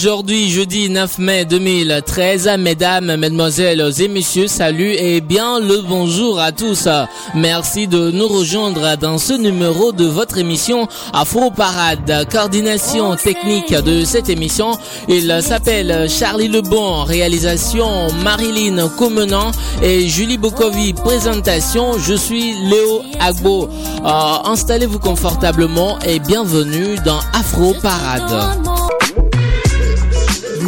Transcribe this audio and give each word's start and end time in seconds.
Aujourd'hui, 0.00 0.48
jeudi 0.48 0.88
9 0.90 1.18
mai 1.18 1.44
2013, 1.44 2.50
mesdames, 2.60 3.16
mesdemoiselles 3.16 3.84
et 3.98 4.06
messieurs, 4.06 4.46
salut 4.46 4.92
et 4.92 5.20
bien 5.20 5.58
le 5.58 5.82
bonjour 5.82 6.38
à 6.38 6.52
tous. 6.52 6.86
Merci 7.34 7.88
de 7.88 8.12
nous 8.12 8.28
rejoindre 8.28 8.96
dans 8.96 9.18
ce 9.18 9.32
numéro 9.32 9.90
de 9.90 10.04
votre 10.04 10.38
émission 10.38 10.86
Afro 11.12 11.50
Parade. 11.50 12.28
Coordination 12.30 13.16
technique 13.16 13.74
de 13.74 14.04
cette 14.04 14.28
émission, 14.28 14.78
il 15.08 15.36
s'appelle 15.42 16.08
Charlie 16.08 16.46
Lebon, 16.46 17.02
réalisation 17.02 18.06
Marilyn 18.22 18.88
Comenant 18.90 19.50
et 19.82 20.06
Julie 20.06 20.38
Bokovi, 20.38 20.92
présentation, 20.92 21.98
je 21.98 22.14
suis 22.14 22.54
Léo 22.70 23.02
Agbo. 23.18 23.68
Euh, 24.04 24.08
Installez-vous 24.44 25.00
confortablement 25.00 25.98
et 26.06 26.20
bienvenue 26.20 26.94
dans 27.04 27.18
Afro 27.32 27.74
Parade. 27.82 28.67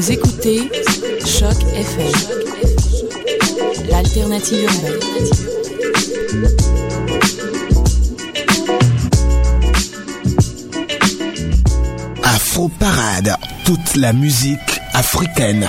Vous 0.00 0.12
écoutez 0.12 0.60
Choc 1.26 1.62
FM, 1.74 2.11
l'alternative 3.90 4.62
urbaine. 4.62 5.28
Afro 12.24 12.70
Parade, 12.78 13.36
toute 13.66 13.96
la 13.96 14.14
musique 14.14 14.80
africaine. 14.94 15.68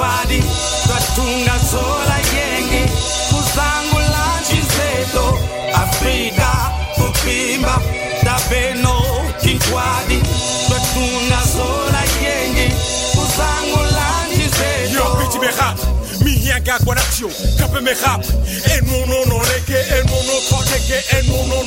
Intwadi, 0.00 0.40
Tatunga, 0.88 1.58
Sola, 1.58 2.16
Yengi, 2.32 2.88
Kuzangula, 3.28 4.40
Chizeto, 4.48 5.38
Africa, 5.74 6.72
Mobimba, 6.96 7.76
Tapeno, 8.24 8.96
Intwadi, 9.42 10.22
Tatunga, 10.68 11.40
Sola, 11.44 12.02
Yengi, 12.22 12.72
Kuzangula, 13.12 14.24
Chizeto. 14.32 14.94
Yo, 14.94 15.04
bitch, 15.16 15.38
me 15.38 15.48
rap. 15.48 15.78
Mi 16.24 16.32
yanga 16.48 16.78
guanatio, 16.78 17.28
kape 17.58 17.82
me 17.82 17.92
rap. 17.92 18.24
E 18.24 18.80
no 18.86 19.04
no 19.04 19.24
no 19.26 19.38
leke, 19.52 19.76
e 19.76 20.02
no 20.06 20.16
no 20.24 20.40
tokeke, 20.48 20.98
e 21.12 21.28
no 21.28 21.44
no 21.44 21.60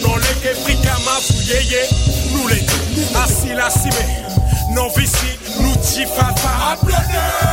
Nuchi 5.60 6.06
fafa 6.06 6.72
aplede 6.72 7.44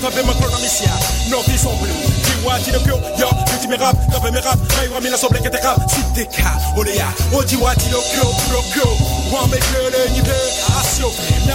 tabe 0.00 0.22
No 1.30 1.42
fi 1.42 1.58
ti 1.58 2.70
Yo 3.18 3.28
me 3.68 3.76
rap 3.76 3.96
Tabe 4.12 4.30
me 4.30 4.40
rap. 4.40 4.58
Wami 4.92 5.10
la 5.10 5.16
kete 5.42 5.58
rap. 5.62 5.80
Si 5.90 6.02
te 6.14 6.24
ka 6.26 6.52
Oji 7.32 7.56
wa 7.56 7.74
ti 7.74 7.90
lo 7.90 8.00
kyo 8.00 8.24
kyo 8.72 8.86
de 10.22 10.36
Asyo. 10.78 11.10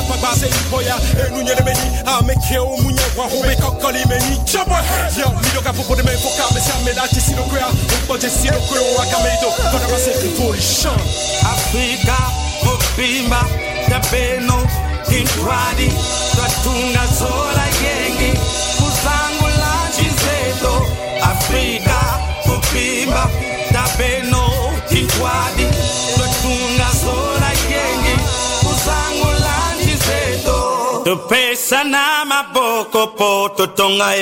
Pa 0.07 0.17
base 0.17 0.47
E 0.47 1.29
nou 1.31 1.41
nye 1.41 1.55
meni 1.63 2.01
meni 4.09 4.41
Chaba 4.45 4.83
Yo 5.15 5.29
mi 5.29 5.49
ka 5.63 5.71
popo 5.71 5.95
de 5.95 6.03
me 6.03 6.11
foka 6.17 6.53
Me 6.53 6.59
me 6.83 6.93
la 6.93 7.07
ti 7.07 7.21
si 7.21 7.33
lo 7.35 7.43
Mpo 7.43 8.17
je 8.17 8.29
si 8.29 8.47
lo 8.47 8.59
Waka 8.97 9.17
me 9.23 9.31
Kona 9.71 9.87
Afrika 11.43 12.17
Mobimba, 13.91 13.99
Tapeno, 13.99 14.57
Intwadi, 15.09 15.87
Tatunga, 16.35 17.07
Sola, 17.07 17.65
Yengi, 17.83 18.31
Kuzangula, 18.77 19.71
Chizeto. 19.95 20.85
Afrika, 21.21 21.99
Mobimba, 22.47 23.29
Tapeno, 23.71 24.43
Intwadi, 24.89 25.65
Tatunga, 26.15 26.89
Sola, 27.01 27.51
Yengi, 27.69 28.15
Kuzangula, 28.61 29.55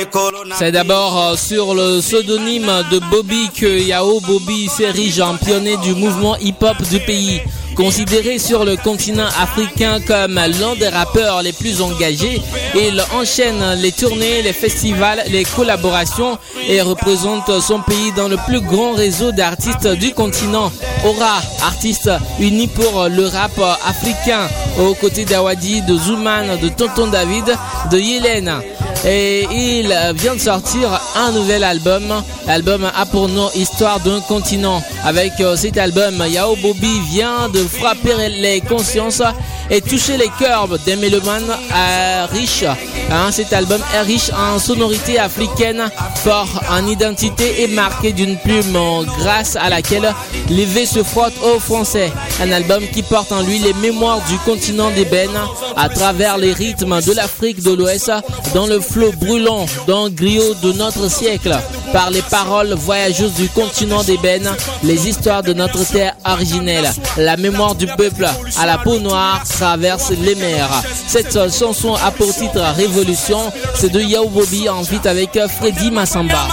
ekolo 0.02 0.46
na 0.46 0.56
C'est 0.56 0.72
d'abord 0.72 1.18
euh, 1.18 1.36
sur 1.36 1.74
le 1.76 2.00
pseudonyme 2.00 2.72
de 2.92 3.00
Bobby 3.12 3.50
que 3.56 3.80
Yao 3.80 4.20
Bobby 4.22 4.68
s'érige 4.68 5.20
en 5.20 5.36
pionnier 5.36 5.78
du 5.78 5.94
mouvement 5.94 6.38
hip-hop 6.38 6.82
du 6.90 7.00
pays. 7.00 7.42
Considéré 7.80 8.40
sur 8.40 8.66
le 8.66 8.76
continent 8.76 9.30
africain 9.42 10.02
comme 10.06 10.36
l'un 10.36 10.76
des 10.78 10.90
rappeurs 10.90 11.42
les 11.42 11.54
plus 11.54 11.82
engagés, 11.82 12.42
il 12.76 13.02
enchaîne 13.14 13.64
les 13.82 13.94
tournées, 13.94 14.42
les 14.42 14.52
festivals, 14.52 15.24
les 15.32 15.46
collaborations 15.46 16.38
et 16.68 16.82
représente 16.82 17.62
son 17.62 17.80
pays 17.80 18.12
dans 18.18 18.28
le 18.28 18.36
plus 18.48 18.60
grand 18.60 18.92
réseau 18.92 19.32
d'artistes 19.32 19.88
du 19.88 20.14
continent. 20.14 20.74
Aura, 21.06 21.40
artiste 21.66 22.12
uni 22.42 22.68
pour 22.68 23.08
le 23.08 23.26
rap 23.28 23.58
africain, 23.88 24.50
aux 24.78 24.94
côtés 24.94 25.24
d'Awadi, 25.24 25.82
de 25.82 25.98
Zouman, 25.98 26.60
de 26.62 26.68
Tonton 26.68 27.08
David, 27.08 27.46
de 27.92 27.98
Yélène. 27.98 28.62
Et 29.06 29.48
il 29.52 29.96
vient 30.16 30.36
de 30.36 30.40
sortir 30.40 31.00
un 31.16 31.32
nouvel 31.32 31.64
album. 31.64 32.04
L'album 32.46 32.90
a 32.94 33.06
pour 33.06 33.30
nom 33.30 33.50
Histoire 33.56 34.00
d'un 34.02 34.20
continent. 34.22 34.84
Avec 35.06 35.34
euh, 35.40 35.56
cet 35.56 35.78
album, 35.78 36.24
Yao 36.30 36.56
Bobby 36.58 37.00
vient 37.12 37.48
de 37.50 37.60
frapper 37.60 38.16
les 38.30 38.60
consciences 38.62 39.22
et 39.70 39.82
toucher 39.82 40.18
les 40.18 40.30
cœurs 40.40 40.68
des 40.86 40.96
mélomanes 40.96 41.50
euh, 41.74 42.28
riches 42.32 42.66
Hein, 43.12 43.32
cet 43.32 43.54
album 43.54 43.82
est 43.96 44.02
riche 44.02 44.30
en 44.32 44.60
sonorités 44.60 45.18
africaines, 45.18 45.90
fort 46.18 46.62
en 46.70 46.86
identité 46.86 47.64
et 47.64 47.68
marqué 47.68 48.12
d'une 48.12 48.38
plume 48.38 48.78
grâce 49.18 49.56
à 49.56 49.70
laquelle 49.70 50.14
V 50.48 50.86
se 50.86 51.02
frottent 51.02 51.42
aux 51.42 51.60
Français. 51.60 52.12
Un 52.40 52.52
album 52.52 52.84
qui 52.94 53.02
porte 53.02 53.32
en 53.32 53.42
lui 53.42 53.58
les 53.58 53.74
mémoires 53.74 54.22
du 54.28 54.38
continent 54.40 54.92
d'ébène 54.92 55.38
à 55.76 55.90
travers 55.90 56.38
les 56.38 56.54
rythmes 56.54 57.02
de 57.02 57.12
l'Afrique 57.14 57.64
de 57.64 57.72
l'Ouest 57.72 58.12
dans 58.54 58.68
le 58.68 58.80
flot 58.92 59.12
brûlant 59.20 59.66
d'un 59.88 60.10
griot 60.10 60.54
de 60.64 60.72
notre 60.74 61.10
siècle. 61.10 61.56
Par 61.94 62.10
les 62.12 62.22
paroles 62.22 62.74
voyageuses 62.74 63.34
du 63.34 63.48
continent 63.50 64.04
d'ébène, 64.04 64.50
les 64.84 65.08
histoires 65.08 65.44
de 65.44 65.54
notre 65.54 65.84
terre 65.86 66.14
originelle, 66.26 66.90
la 67.18 67.38
mémoire 67.38 67.76
du 67.76 67.88
peuple 67.88 68.28
à 68.58 68.66
la 68.66 68.78
peau 68.78 69.00
noire 69.00 69.44
traverse 69.48 70.12
les 70.12 70.36
mers. 70.36 70.70
Cette 71.08 71.34
chanson 71.52 71.96
a 71.96 72.12
pour 72.12 72.34
titre 72.34 72.62
Révolution, 72.76 73.52
c'est 73.76 73.92
de 73.92 74.02
Yao 74.02 74.28
Bobby 74.28 74.70
en 74.70 74.84
feat 74.84 75.06
avec 75.06 75.40
Freddy 75.60 75.92
Massamba. 75.92 76.48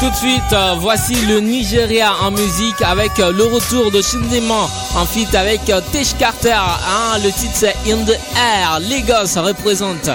Tout 0.00 0.08
de 0.08 0.16
suite, 0.16 0.52
euh, 0.54 0.76
voici 0.78 1.14
le 1.26 1.40
Nigeria 1.40 2.14
en 2.22 2.30
musique 2.30 2.80
avec 2.80 3.18
euh, 3.18 3.32
le 3.32 3.44
retour 3.44 3.90
de 3.90 4.00
Shindeman 4.00 4.66
en 4.94 5.04
feat 5.04 5.34
avec 5.34 5.68
euh, 5.68 5.82
Tesh 5.92 6.16
Carter. 6.18 6.54
Hein, 6.54 7.18
le 7.22 7.30
titre 7.30 7.52
c'est 7.54 7.76
In 7.86 7.98
the 8.06 8.18
Air. 8.34 8.80
Lagos 8.80 9.38
représente. 9.38 10.08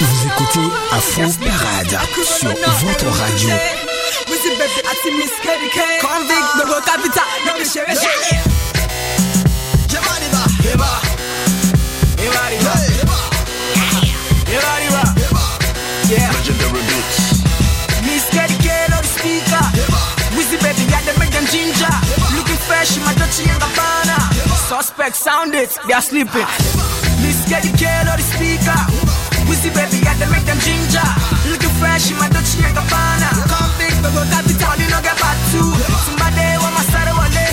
Vous 0.00 0.26
écoutez 0.26 0.68
Afro 0.90 1.22
Parade 1.22 2.00
sur 2.24 2.48
votre 2.48 3.06
radio. 3.16 3.50
Fresh 22.92 23.08
my 23.08 23.14
Dolce 23.16 23.48
and 23.48 23.56
Gabbana. 23.56 24.18
Suspect 24.68 25.16
sound 25.16 25.54
it, 25.54 25.72
they 25.88 25.94
are 25.96 26.04
sleeping. 26.04 26.44
Miss 27.24 27.40
Getty 27.48 27.72
Kale 27.80 28.04
on 28.04 28.20
the 28.20 28.26
speaker. 28.36 28.80
Wizzy 29.48 29.72
baby, 29.72 30.04
got 30.04 30.20
them 30.20 30.28
make 30.28 30.44
them 30.44 30.60
ginger. 30.60 31.00
Looking 31.48 31.72
fresh 31.80 32.12
in 32.12 32.20
my 32.20 32.28
Dolce 32.28 32.60
and 32.60 32.76
Gabbana. 32.76 33.32
Convict, 33.48 33.96
but 34.04 34.12
go 34.12 34.20
capital, 34.28 34.76
you 34.76 34.92
know 34.92 35.00
get 35.00 35.16
back 35.16 35.40
to. 35.56 35.60
Somebody 36.04 36.44
want 36.60 36.76
my 36.76 36.84
side 36.92 37.08
wallet. 37.16 37.52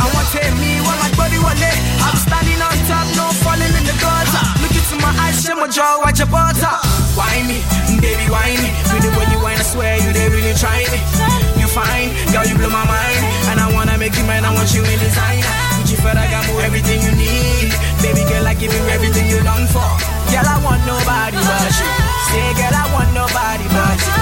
I 0.00 0.08
want 0.08 0.24
take 0.32 0.56
me, 0.56 0.80
want 0.80 0.96
my 1.04 1.12
body 1.20 1.36
wallet. 1.36 1.76
I'm 2.00 2.16
standing 2.24 2.56
on 2.56 2.72
top, 2.88 3.04
no 3.12 3.28
falling 3.44 3.68
in 3.68 3.84
the 3.84 3.92
gutter. 4.00 4.44
Look 4.64 4.72
into 4.72 4.96
my 5.04 5.12
eyes, 5.20 5.36
share 5.44 5.52
my 5.52 5.68
jaw, 5.68 6.00
watch 6.00 6.16
your 6.16 6.32
butter. 6.32 6.76
Why 7.12 7.44
me, 7.44 7.60
baby, 8.00 8.24
why 8.32 8.56
me? 8.56 8.72
With 8.88 9.04
the 9.04 9.12
way 9.12 9.28
you 9.36 9.40
whine, 9.44 9.60
I 9.60 9.66
swear 9.68 10.00
you 10.00 10.16
they 10.16 10.32
really 10.32 10.56
try 10.56 10.80
me. 10.88 11.00
You 11.60 11.68
fine, 11.68 12.08
girl, 12.32 12.48
you 12.48 12.56
blow 12.56 12.72
my 12.72 12.88
mind. 12.88 13.17
Make 14.08 14.16
you 14.20 14.24
mine, 14.24 14.42
I 14.42 14.54
want 14.54 14.72
you 14.72 14.80
in 14.80 14.98
designer. 15.00 15.44
Gucci 15.76 15.94
Ferragamo, 16.00 16.64
everything 16.64 17.02
you 17.02 17.12
need. 17.12 17.76
Baby 18.00 18.24
girl, 18.24 18.46
I 18.46 18.54
give 18.54 18.72
you 18.72 18.80
everything 18.88 19.28
you 19.28 19.36
long 19.44 19.66
for. 19.66 19.84
Girl, 20.32 20.48
I 20.48 20.56
want 20.64 20.80
nobody 20.88 21.36
but 21.36 21.76
you. 21.76 21.88
Say, 22.32 22.48
girl, 22.56 22.72
I 22.72 22.88
want 22.88 23.12
nobody 23.12 23.68
but 23.68 24.00
you. 24.00 24.17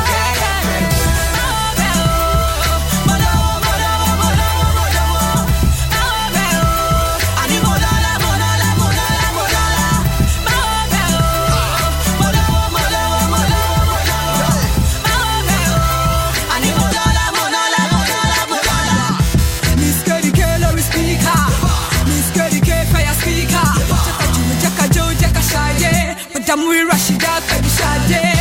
Rashida, 26.56 26.64
mój 26.64 26.85
Rashida, 26.88 27.41
tak 27.49 27.62
mi 27.62 27.70
siadzie 27.70 28.32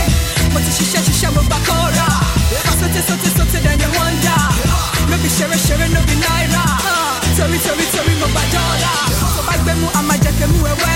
Mocy 0.53 0.71
sisia, 0.71 1.01
sisia, 1.01 1.31
bo 1.31 1.41
bakora 1.41 2.07
Socie, 2.79 3.01
so 3.01 3.13
socie, 3.37 3.59
then 3.61 3.79
you 3.79 3.87
wonder 3.99 4.41
No 5.09 5.17
be 5.17 5.29
share, 5.29 5.57
share, 5.57 5.89
no 5.89 6.01
be 6.01 6.15
naira. 6.15 6.63
Sorry, 7.35 7.59
sorry, 7.59 7.85
sorry, 7.91 8.15
mo 8.19 8.27
ba 8.27 8.41
dollar 8.51 9.07
So 9.35 9.43
back 9.43 9.77
my 9.77 9.99
ama 9.99 10.17
jake 10.17 10.47
mu 10.47 10.65
ewe 10.67 10.94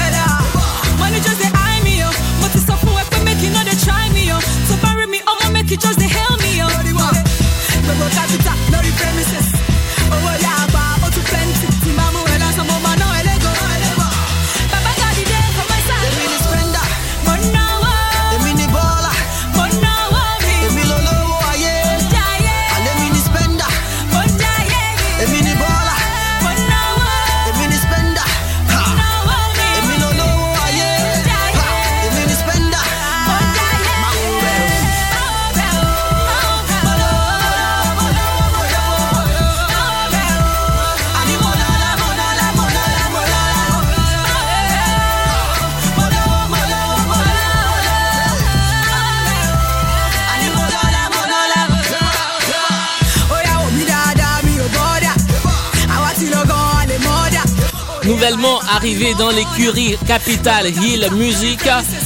arrivée 58.79 59.13
dans 59.15 59.29
l'écurie 59.29 59.98
Capital 60.07 60.67
Hill 60.67 61.05
Music, 61.12 61.59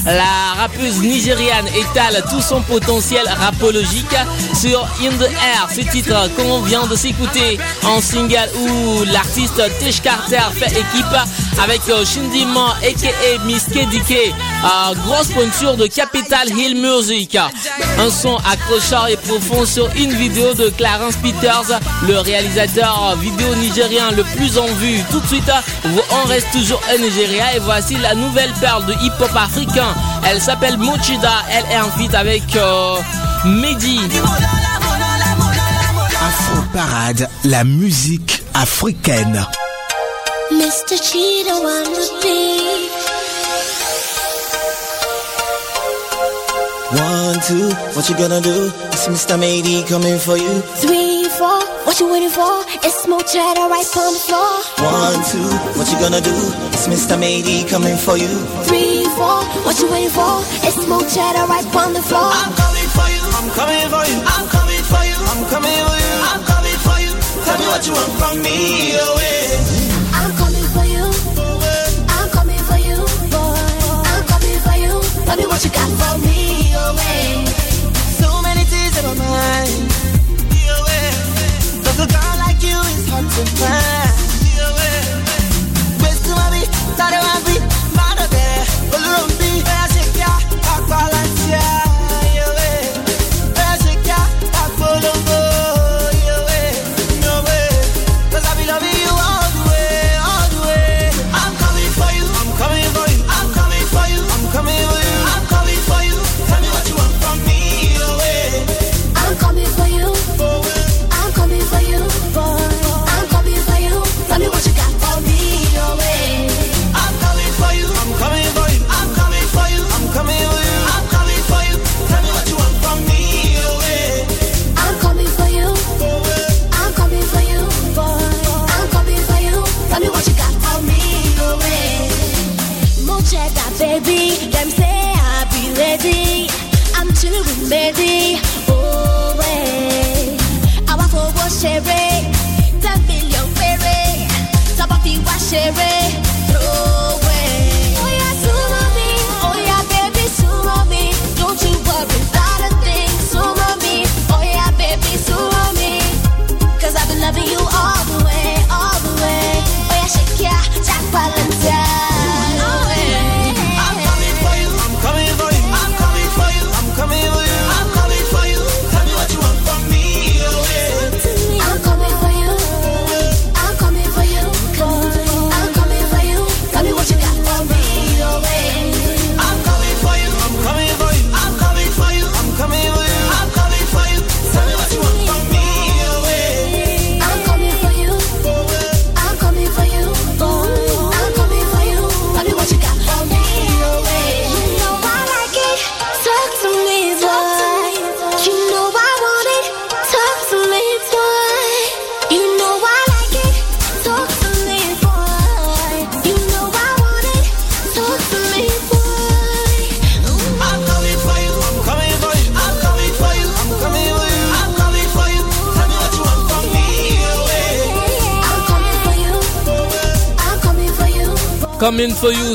la 0.08 0.60
rappeuse 0.60 1.02
nigériane 1.02 1.68
étale 1.68 2.24
tout 2.32 2.42
son 2.42 2.64
potentiel 2.64 3.24
rapologique 3.28 4.16
sur 4.56 4.82
In 5.00 5.12
the 5.20 5.30
Air, 5.30 5.70
ce 5.72 5.82
titre 5.82 6.32
qu'on 6.36 6.62
vient 6.62 6.88
de 6.88 6.96
s'écouter 6.96 7.60
en 7.84 8.02
single 8.02 8.50
où 8.58 9.04
l'artiste 9.04 9.62
Tesh 9.80 10.02
Carter 10.02 10.42
fait 10.56 10.72
équipe 10.72 11.16
avec 11.62 11.82
euh, 11.90 12.06
Shindiman 12.06 12.72
aka 12.84 13.44
Miss 13.46 13.66
KDK, 13.66 14.34
grosse 15.06 15.28
pointure 15.28 15.76
de 15.76 15.88
Capital 15.88 16.50
Hill 16.50 16.76
Music. 16.82 17.36
Un 17.36 18.10
son 18.10 18.38
accrocheur 18.38 19.08
et 19.08 19.18
profond 19.18 19.66
sur 19.66 19.90
une 19.96 20.14
vidéo 20.14 20.54
de 20.54 20.70
Clarence 20.70 21.16
Peters, 21.18 21.80
le 22.08 22.20
réalisateur 22.20 23.16
vidéo 23.18 23.54
nigérien 23.56 24.12
le 24.12 24.24
plus 24.36 24.58
en 24.58 24.68
vue. 24.76 25.00
Tout 25.12 25.20
de 25.20 25.28
suite, 25.28 25.52
on 26.12 26.28
reste 26.28 26.52
toujours 26.52 26.82
au 26.94 26.98
Nigeria 27.00 27.56
et 27.56 27.60
voici 27.60 27.96
la 27.98 28.16
nouvelle 28.16 28.52
perle 28.60 28.86
de 28.86 28.94
hip-hop 28.94 29.36
africain. 29.36 29.94
Elle 30.26 30.42
s'appelle 30.42 30.78
Mochida, 30.78 31.34
elle 31.50 31.66
est 31.72 31.80
en 31.80 31.90
feat 31.92 32.14
avec 32.16 32.56
euh, 32.56 32.98
Mehdi. 33.46 34.00
Afro 36.26 36.62
Parade, 36.74 37.30
la 37.44 37.64
musique 37.64 38.44
africaine. 38.54 39.46
Mr. 40.60 40.96
Cheetah 41.02 41.50
on 41.50 41.84
the 41.98 42.06
beat. 42.22 42.92
One, 46.94 47.40
two, 47.42 47.74
what 47.98 48.06
you 48.08 48.16
gonna 48.16 48.40
do? 48.40 48.70
It's 48.94 49.08
Mr. 49.08 49.34
Mady 49.40 49.82
coming 49.90 50.20
for 50.20 50.38
you. 50.38 50.62
Three, 50.78 51.26
four, 51.40 51.58
what 51.86 52.00
you 52.00 52.06
waiting 52.12 52.30
for? 52.30 52.62
It's 52.86 53.02
smoke 53.02 53.26
chatter 53.26 53.66
right 53.66 53.90
on 53.98 54.14
the 54.14 54.22
floor. 54.30 54.54
One, 54.78 55.18
two, 55.26 55.50
what 55.74 55.90
you 55.90 55.98
gonna 55.98 56.22
do? 56.22 56.36
It's 56.70 56.86
Mr. 56.88 57.18
Mady 57.18 57.68
coming 57.68 57.98
for 57.98 58.16
you. 58.18 58.30
Three, 58.70 59.06
four, 59.18 59.42
what 59.66 59.80
you 59.80 59.90
waiting 59.90 60.14
for? 60.14 60.46
It's 60.62 60.78
smoke 60.86 61.10
chatter 61.10 61.46
right 61.50 61.66
on 61.76 61.94
the 61.94 62.02
floor. 62.06 62.30
I'm 62.30 62.54
coming 62.54 62.90
for 62.94 63.08
you. 63.10 63.24
I'm 63.42 63.50
coming 63.58 63.88
for 63.90 64.04
you. 64.06 64.20
I'm 64.22 64.46
coming 64.54 64.84
for 64.86 65.02
you. 65.02 65.18
I'm 65.18 65.42
coming 65.50 65.82
for 65.90 65.98
you. 65.98 66.14
I'm 66.30 66.42
coming 66.46 66.78
for 66.86 66.98
you. 67.02 67.12
Tell 67.42 67.58
me 67.58 67.66
what 67.74 67.82
you 67.88 67.94
want 67.98 68.14
from 68.22 68.36
me, 68.46 68.94
oh 69.02 69.18
yeah. 69.18 69.83
Tell 75.26 75.38
me 75.38 75.46
what 75.46 75.64
you 75.64 75.72
got 75.72 75.90
for 76.00 76.18
me, 76.20 76.74
oh 76.76 76.96
hey. 76.98 77.46
So 78.20 78.42
many 78.42 78.64
tears 78.66 78.98
in 79.00 79.06
my 79.06 79.14
mind. 79.16 79.72
Oh, 80.70 80.86
hey. 80.90 81.12
A 82.04 82.08
girl 82.08 82.36
like 82.46 82.62
you 82.62 82.78
is 82.94 83.08
hard 83.10 83.26
to 83.36 83.44
find. 83.60 84.14
Oh, 84.62 84.76
hey. 84.82 85.04
Pues 86.00 86.18
tú, 86.24 86.32
my 86.36 86.62
estaré, 86.62 87.20
mami, 87.28 87.56
márate, 87.96 88.46
volveré. 88.92 89.43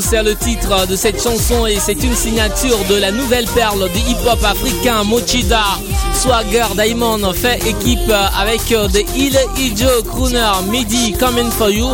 C'est 0.01 0.23
le 0.23 0.35
titre 0.35 0.87
de 0.87 0.95
cette 0.95 1.21
chanson 1.21 1.67
et 1.67 1.77
c'est 1.79 2.03
une 2.03 2.15
signature 2.15 2.79
de 2.89 2.95
la 2.95 3.11
nouvelle 3.11 3.45
perle 3.53 3.87
du 3.91 3.99
hip-hop 3.99 4.43
africain 4.43 5.03
Mochida. 5.03 5.61
Swagger 6.15 6.65
Diamond 6.75 7.31
fait 7.33 7.59
équipe 7.67 8.11
avec 8.35 8.71
euh, 8.71 8.87
The 8.87 9.05
Hill 9.15 9.37
Ijo 9.59 10.01
Crooner 10.07 10.49
Midi 10.71 11.13
Coming 11.19 11.51
For 11.51 11.69
You, 11.69 11.87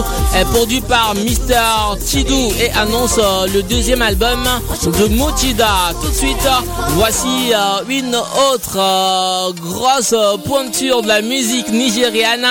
produit 0.54 0.80
par 0.80 1.16
Mr. 1.16 1.98
Chidou 2.08 2.54
et 2.62 2.70
annonce 2.78 3.18
euh, 3.18 3.48
le 3.54 3.62
deuxième 3.64 4.02
album 4.02 4.40
de 4.86 5.08
Mochida. 5.14 5.92
Tout 6.02 6.10
de 6.12 6.16
suite, 6.16 6.48
voici 6.92 7.52
euh, 7.54 7.84
une 7.90 8.16
autre 8.54 9.52
grosse 9.62 10.16
pointure 10.46 11.02
de 11.02 11.10
la 11.10 11.22
musique 11.22 11.68
nigériane. 11.68 12.48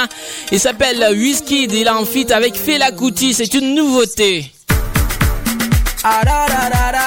Il 0.53 0.61
s'appelle 0.61 1.03
Whiskey, 1.17 1.63
il 1.63 1.75
est 1.75 1.89
en 1.89 2.05
avec 2.31 2.57
Fela 2.57 2.93
Kuti, 2.93 3.33
c'est 3.33 3.55
une 3.55 3.75
nouveauté. 3.75 4.51
Arararara, 6.05 7.07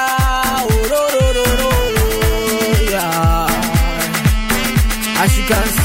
ororororo, 0.66 1.70
yeah. 2.90 3.46
As 5.22 5.32
she 5.32 5.42
can 5.44 5.77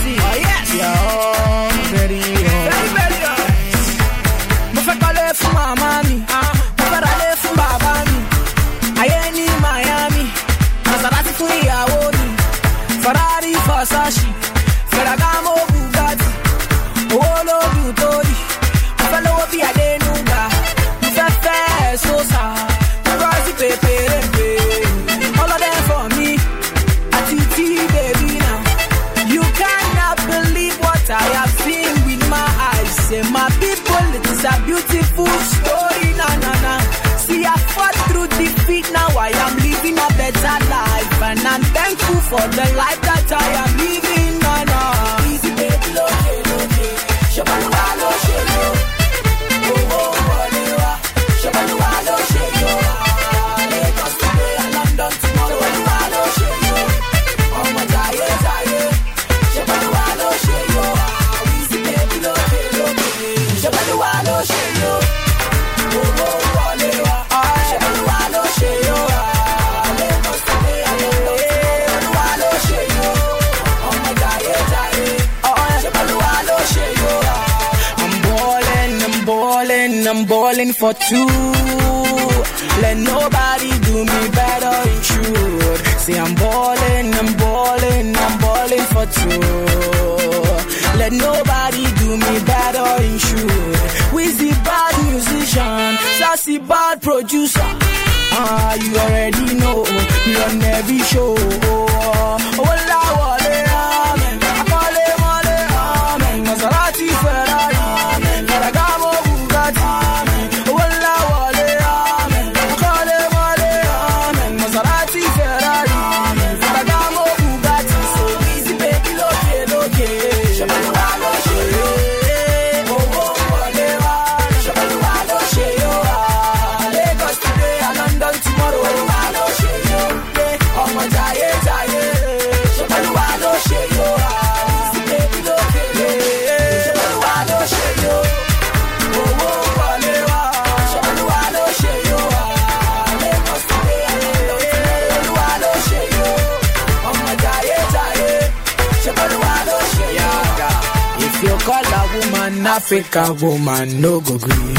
Africa 152.85 153.33
woman, 153.41 154.01
no 154.01 154.19
go 154.19 154.37
green. 154.37 154.75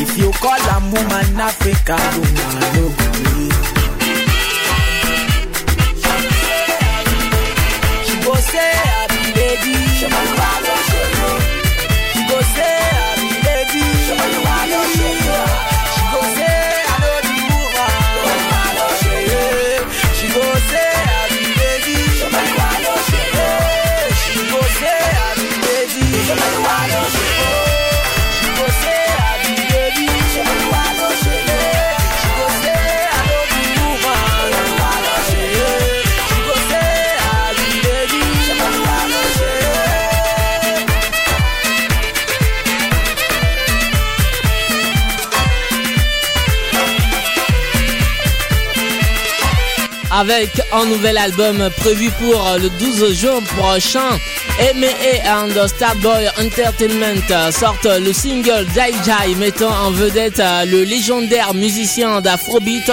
If 0.00 0.16
you 0.16 0.30
call 0.40 0.56
a 0.56 0.80
woman, 0.80 1.38
Africa 1.38 1.98
woman, 2.16 2.54
no 2.72 2.88
go 2.88 3.06
green. 3.20 3.52
She 8.06 8.14
go 8.24 8.34
say, 8.34 8.72
I 8.72 9.06
be 9.12 9.93
avec 50.14 50.50
un 50.72 50.86
nouvel 50.86 51.18
album 51.18 51.68
prévu 51.78 52.10
pour 52.20 52.56
le 52.60 52.68
12 52.70 53.14
juin 53.14 53.40
prochain. 53.58 54.18
M.A. 54.60 55.42
and 55.42 55.66
Starboy 55.66 56.28
Entertainment 56.40 57.50
sortent 57.50 57.86
le 57.86 58.12
single 58.12 58.66
Jai 58.74 58.92
Jai 59.04 59.34
mettant 59.34 59.70
en 59.70 59.90
vedette 59.90 60.40
le 60.66 60.84
légendaire 60.84 61.52
musicien 61.54 62.20
d'Afrobeat 62.20 62.90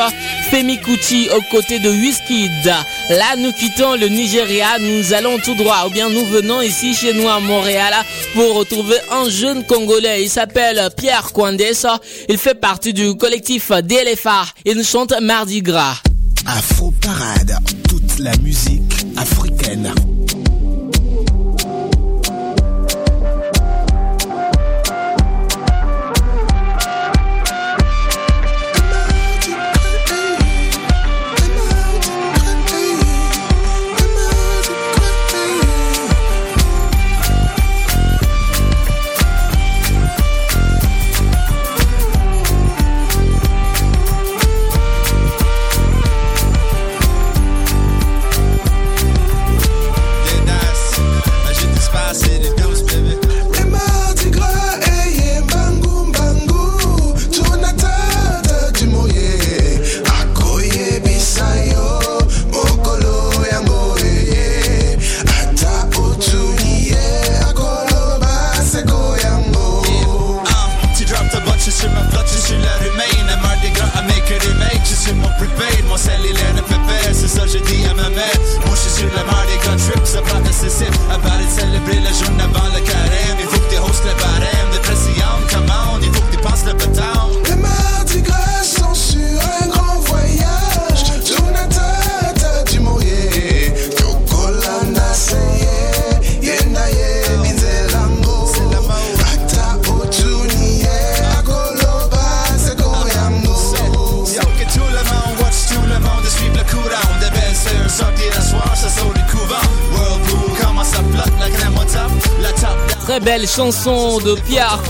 Femi 0.50 0.80
Kuti 0.80 1.30
aux 1.36 1.56
côtés 1.56 1.80
de 1.80 1.90
Wizkid. 1.90 2.66
Là, 3.10 3.36
nous 3.38 3.52
quittons 3.54 3.96
le 3.96 4.08
Nigeria, 4.08 4.80
nous 4.80 5.14
allons 5.14 5.38
tout 5.38 5.56
droit, 5.56 5.84
ou 5.86 5.90
bien 5.92 6.10
nous 6.10 6.26
venons 6.26 6.62
ici 6.62 6.96
chez 6.96 7.14
nous 7.14 7.28
à 7.28 7.40
Montréal 7.40 7.94
pour 8.34 8.56
retrouver 8.56 8.98
un 9.12 9.30
jeune 9.30 9.64
Congolais. 9.66 10.24
Il 10.24 10.30
s'appelle 10.30 10.90
Pierre 10.98 11.32
Kwandesa. 11.32 12.00
Il 12.30 12.38
fait 12.38 12.56
partie 12.56 12.94
du 12.94 13.16
collectif 13.16 13.72
DLFA. 13.72 14.44
Il 14.66 14.78
nous 14.78 14.84
chante 14.84 15.14
Mardi 15.22 15.62
Gras. 15.62 16.02
Afro 16.46 16.92
Parade, 16.92 17.56
toute 17.88 18.20
la 18.20 18.36
musique 18.38 19.06
africaine. 19.18 19.94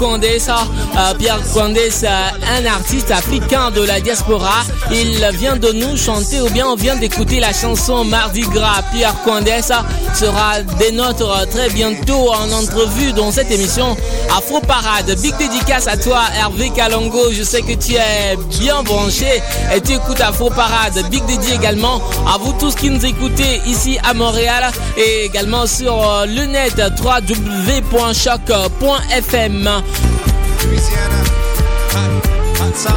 Euh, 0.03 1.13
Pierre 1.19 1.39
Condessa, 1.53 2.31
un 2.57 2.65
artiste 2.65 3.11
africain 3.11 3.69
de 3.69 3.83
la 3.83 3.99
diaspora. 3.99 4.63
Il 4.91 5.23
vient 5.37 5.57
de 5.57 5.71
nous 5.73 5.95
chanter 5.95 6.41
ou 6.41 6.49
bien 6.49 6.65
on 6.67 6.75
vient 6.75 6.95
d'écouter 6.95 7.39
la 7.39 7.53
chanson 7.53 8.03
Mardi 8.03 8.41
Gras. 8.41 8.81
Pierre 8.91 9.13
Condessa 9.23 9.85
sera 10.15 10.61
des 10.79 10.91
nôtres 10.91 11.47
très 11.51 11.69
bientôt 11.69 12.33
en 12.33 12.51
entrevue 12.51 13.13
dans 13.13 13.31
cette 13.31 13.51
émission 13.51 13.95
Afro 14.37 14.61
Parade. 14.61 15.15
Big 15.21 15.35
dédicace 15.37 15.87
à 15.87 15.97
toi 15.97 16.21
Hervé 16.37 16.69
Kalongo. 16.71 17.31
Je 17.31 17.43
sais 17.43 17.61
que 17.61 17.73
tu 17.73 17.93
es 17.95 18.37
bien 18.59 18.83
branché 18.83 19.41
et 19.75 19.81
tu 19.81 19.93
écoutes 19.93 20.21
Afro 20.21 20.49
Parade. 20.49 20.97
Big 21.09 21.25
dédié 21.25 21.55
également 21.55 22.01
à 22.27 22.37
vous 22.37 22.53
tous 22.53 22.75
qui 22.75 22.89
nous 22.89 23.05
écoutez 23.05 23.61
ici 23.65 23.97
à 24.03 24.13
Montréal 24.13 24.71
et 24.97 25.25
également 25.25 25.65
sur 25.67 25.93
euh, 25.93 26.25
le 26.25 26.45
net 26.45 26.81
www.choc.fm. 27.03 27.41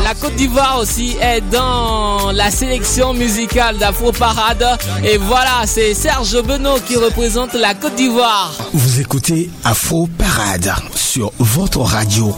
La 0.03 0.15
Côte 0.15 0.37
d'Ivoire 0.37 0.79
aussi 0.79 1.17
est 1.21 1.41
dans 1.51 2.31
la 2.33 2.51
sélection 2.51 3.13
musicale 3.13 3.77
d'Afro 3.77 4.13
Parade. 4.13 4.65
Et 5.03 5.17
voilà, 5.17 5.63
c'est 5.67 5.95
Serge 5.95 6.41
Benoît 6.43 6.79
qui 6.87 6.97
représente 6.97 7.55
la 7.55 7.75
Côte 7.75 7.97
d'Ivoire. 7.97 8.53
Vous 8.73 9.01
écoutez 9.01 9.51
Afro 9.65 10.09
Parade 10.19 10.73
sur 10.95 11.33
votre 11.39 11.81
radio. 11.81 12.35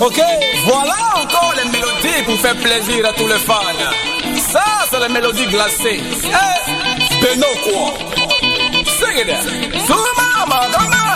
Ok, 0.00 0.20
voilà 0.66 0.96
encore 1.22 1.54
les 1.56 1.70
mélodies 1.70 2.22
pour 2.26 2.38
faire 2.40 2.56
plaisir 2.56 3.06
à 3.06 3.12
tous 3.14 3.28
les 3.28 3.38
fans. 3.38 3.54
Ça, 4.52 4.64
c'est 4.90 5.00
les 5.00 5.12
mélodies 5.12 5.46
glacées. 5.46 6.00
Eh, 6.24 7.22
Beno 7.22 7.46
quoi 7.64 7.94
Sing 8.84 9.18
it 9.18 9.74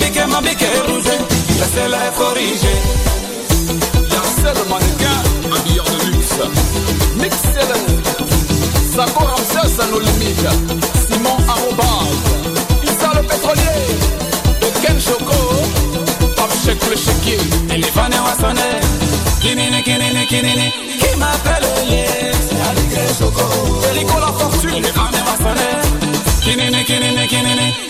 Bique 0.00 0.26
ma 0.28 0.40
bique 0.40 0.66
rouge. 0.86 1.04
Laissez-les 1.58 2.10
corriger. 2.16 2.78
Y'a 4.10 4.52
le 4.52 4.64
mannequin, 4.68 5.18
habilleur 5.54 5.84
de 5.84 6.10
luxe. 6.10 6.40
Mixez-le. 7.16 7.76
Sako 8.94 9.24
Ramsès 9.24 9.82
à 9.82 9.86
nos 9.86 10.00
limites. 10.00 10.48
Simon 11.08 11.36
Arrobas. 11.46 12.08
Issa 12.82 13.12
le 13.14 13.22
pétrolier. 13.22 13.80
De 14.60 14.66
Ken 14.82 14.98
Choco. 15.00 15.34
Pape 16.36 16.52
Cheikh 16.64 16.82
le 16.90 16.96
chéquier. 16.96 17.38
Et 17.72 17.76
les 17.76 17.82
fans 17.84 18.08
vont 18.08 18.40
sonner. 18.40 18.80
Kinini, 19.40 19.82
kinini, 19.82 20.26
kinini. 20.26 20.72
Qui 20.98 21.18
m'appelle 21.18 21.68
Lié. 21.88 22.06
C'est 22.48 22.60
Aliké 22.68 23.14
Choco. 23.18 23.44
Elico 23.90 24.18
la 24.18 24.32
fortune. 24.32 24.74
Et 24.76 24.80
les 24.80 24.92
fans 24.92 25.10
vont 25.12 25.44
sonner. 25.44 26.00
Bikinini, 26.40 26.84
qui 26.84 26.94
m'appelle 26.94 27.89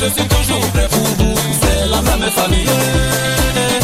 Je 0.00 0.04
suis 0.04 0.28
toujours 0.28 0.60
prêt 0.72 0.86
pour 0.88 1.00
vous, 1.00 1.34
c'est 1.60 1.86
la 1.88 2.00
même 2.02 2.30
famille. 2.30 2.68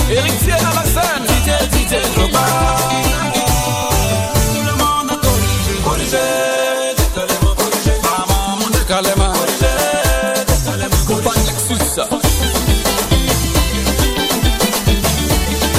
Héritier 0.09 0.53
à 0.53 0.73
la 0.73 0.85
scène, 0.85 1.25
DJ, 1.27 1.49
DJ. 1.75 1.93
Tout 2.15 2.21
le 4.63 4.75
monde 4.79 5.11
corrige, 5.21 5.71
corrige. 5.83 6.23
Corrige, 7.15 7.95
maman, 8.05 8.57
monte 8.61 8.87
calma. 8.87 9.33
Compagne 11.05 11.45
Lexus. 11.47 12.01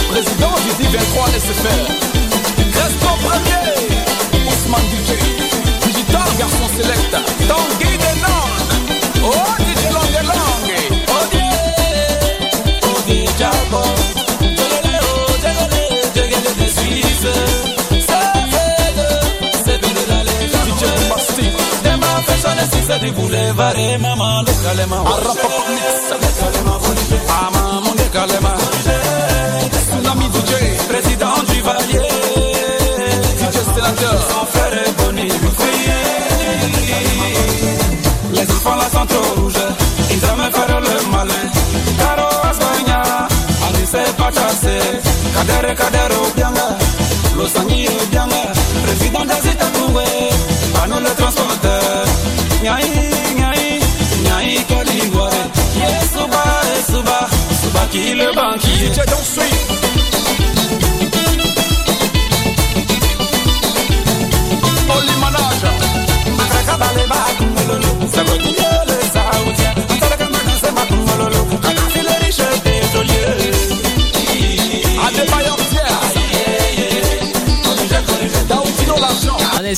Président 0.10 0.56
du 0.66 0.72
dit 0.84 0.90
23 0.98 1.28
SFR. 1.30 1.84
Reste 2.76 3.06
en 3.06 3.18
premier. 3.26 3.68
Ousmane 4.50 4.88
DJ. 4.92 5.10
Digital 5.86 6.30
garçon 6.38 6.68
selecta. 6.76 7.20
Tanguy 7.48 7.98
c'est 23.06 23.12
du 23.12 23.22
boulevard. 23.22 23.78
Et 23.78 23.98
maman, 23.98 24.42
le 24.42 24.54
calema. 24.64 24.96
Arrapa 24.98 25.48
mix. 25.70 25.86
Maman, 27.28 27.82
mon 27.82 27.94
décalema. 27.96 28.56
Tsunami 29.72 30.26
DJ, 30.26 30.52
président 30.90 31.38
du 31.50 31.62
Valier. 31.62 32.10
DJ 33.40 33.58
sénateur, 33.76 34.18
son 34.30 34.46
frère 34.46 34.74
est 34.74 35.04
Bonnie 35.04 35.32
Les 38.34 38.52
enfants 38.52 38.76
là 38.76 38.88
sont 38.92 39.42
rouges, 39.42 39.54
ils 40.12 40.24
aiment 40.24 40.52
faire 40.52 40.80
le 40.82 41.12
malin. 41.12 41.46
Caro 41.98 42.28
Asbagna, 42.50 43.28
Ani 43.68 43.86
c'est 43.86 44.16
pas 44.18 44.32
chassé. 44.32 44.78
Kadere 45.34 45.76
Kadere 45.76 46.18
Obianga, 46.28 46.68
Losani 47.38 47.88
Obianga, 47.88 48.44
président 48.84 49.26
d'Azita 49.26 49.66
Toué, 49.74 50.06
Pano 50.74 51.00
le 51.00 51.10
transporteur. 51.16 52.05
nyai 52.66 52.84
nyai 53.40 53.80
nyai 54.26 54.54
le 58.20 58.28
banquier 58.38 58.92
Manaja 65.22 65.72
Makakabale 66.38 67.06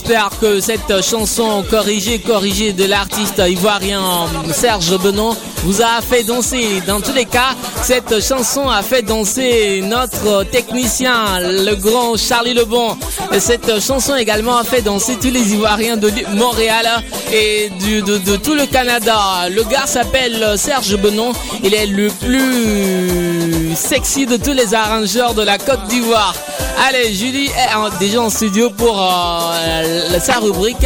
l'argent. 0.09 0.27
On 0.39 0.39
espère 0.39 0.39
que 0.39 0.59
cette 0.61 1.03
chanson 1.03 1.63
corrigée, 1.69 2.19
corrigée 2.19 2.71
de 2.71 2.85
l'artiste 2.85 3.41
ivoirien 3.45 4.27
Serge 4.53 4.97
Benon 4.99 5.35
vous 5.63 5.81
a 5.81 6.01
fait 6.01 6.23
danser. 6.23 6.81
Dans 6.87 7.01
tous 7.01 7.13
les 7.13 7.25
cas, 7.25 7.55
cette 7.83 8.23
chanson 8.23 8.69
a 8.69 8.81
fait 8.83 9.01
danser 9.01 9.81
notre 9.83 10.43
technicien, 10.45 11.39
le 11.41 11.75
grand 11.75 12.15
Charlie 12.15 12.53
Lebon. 12.53 12.95
Et 13.33 13.39
cette 13.39 13.81
chanson 13.81 14.15
également 14.15 14.57
a 14.57 14.63
fait 14.63 14.81
danser 14.81 15.17
tous 15.21 15.31
les 15.31 15.53
Ivoiriens 15.53 15.97
de 15.97 16.09
Montréal 16.35 16.87
et 17.33 17.69
de 17.69 18.35
tout 18.37 18.53
le 18.55 18.65
Canada. 18.65 19.49
Le 19.49 19.63
gars 19.63 19.87
s'appelle 19.87 20.57
Serge 20.57 20.95
Benon. 20.97 21.33
Il 21.63 21.73
est 21.73 21.87
le 21.87 22.07
plus 22.07 23.75
sexy 23.75 24.25
de 24.25 24.37
tous 24.37 24.53
les 24.53 24.73
arrangeurs 24.73 25.33
de 25.33 25.43
la 25.43 25.57
Côte 25.57 25.85
d'Ivoire. 25.87 26.33
Allez, 26.79 27.13
Julie 27.13 27.47
est 27.47 27.99
déjà 27.99 28.21
en 28.21 28.29
studio 28.29 28.69
pour 28.69 29.01
euh, 29.01 30.19
sa 30.19 30.39
rubrique 30.39 30.85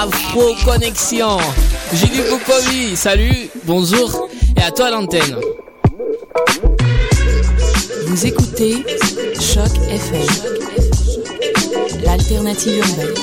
Afro 0.00 0.54
Connexion. 0.64 1.38
Julie 1.92 2.22
Boukovi, 2.28 2.96
salut, 2.96 3.48
bonjour 3.64 4.28
et 4.56 4.62
à 4.62 4.70
toi 4.70 4.90
l'antenne. 4.90 5.36
Vous 8.06 8.26
écoutez 8.26 8.84
Choc 9.40 9.70
FM, 9.88 10.26
l'alternative 12.04 12.78
urbaine. 12.78 13.14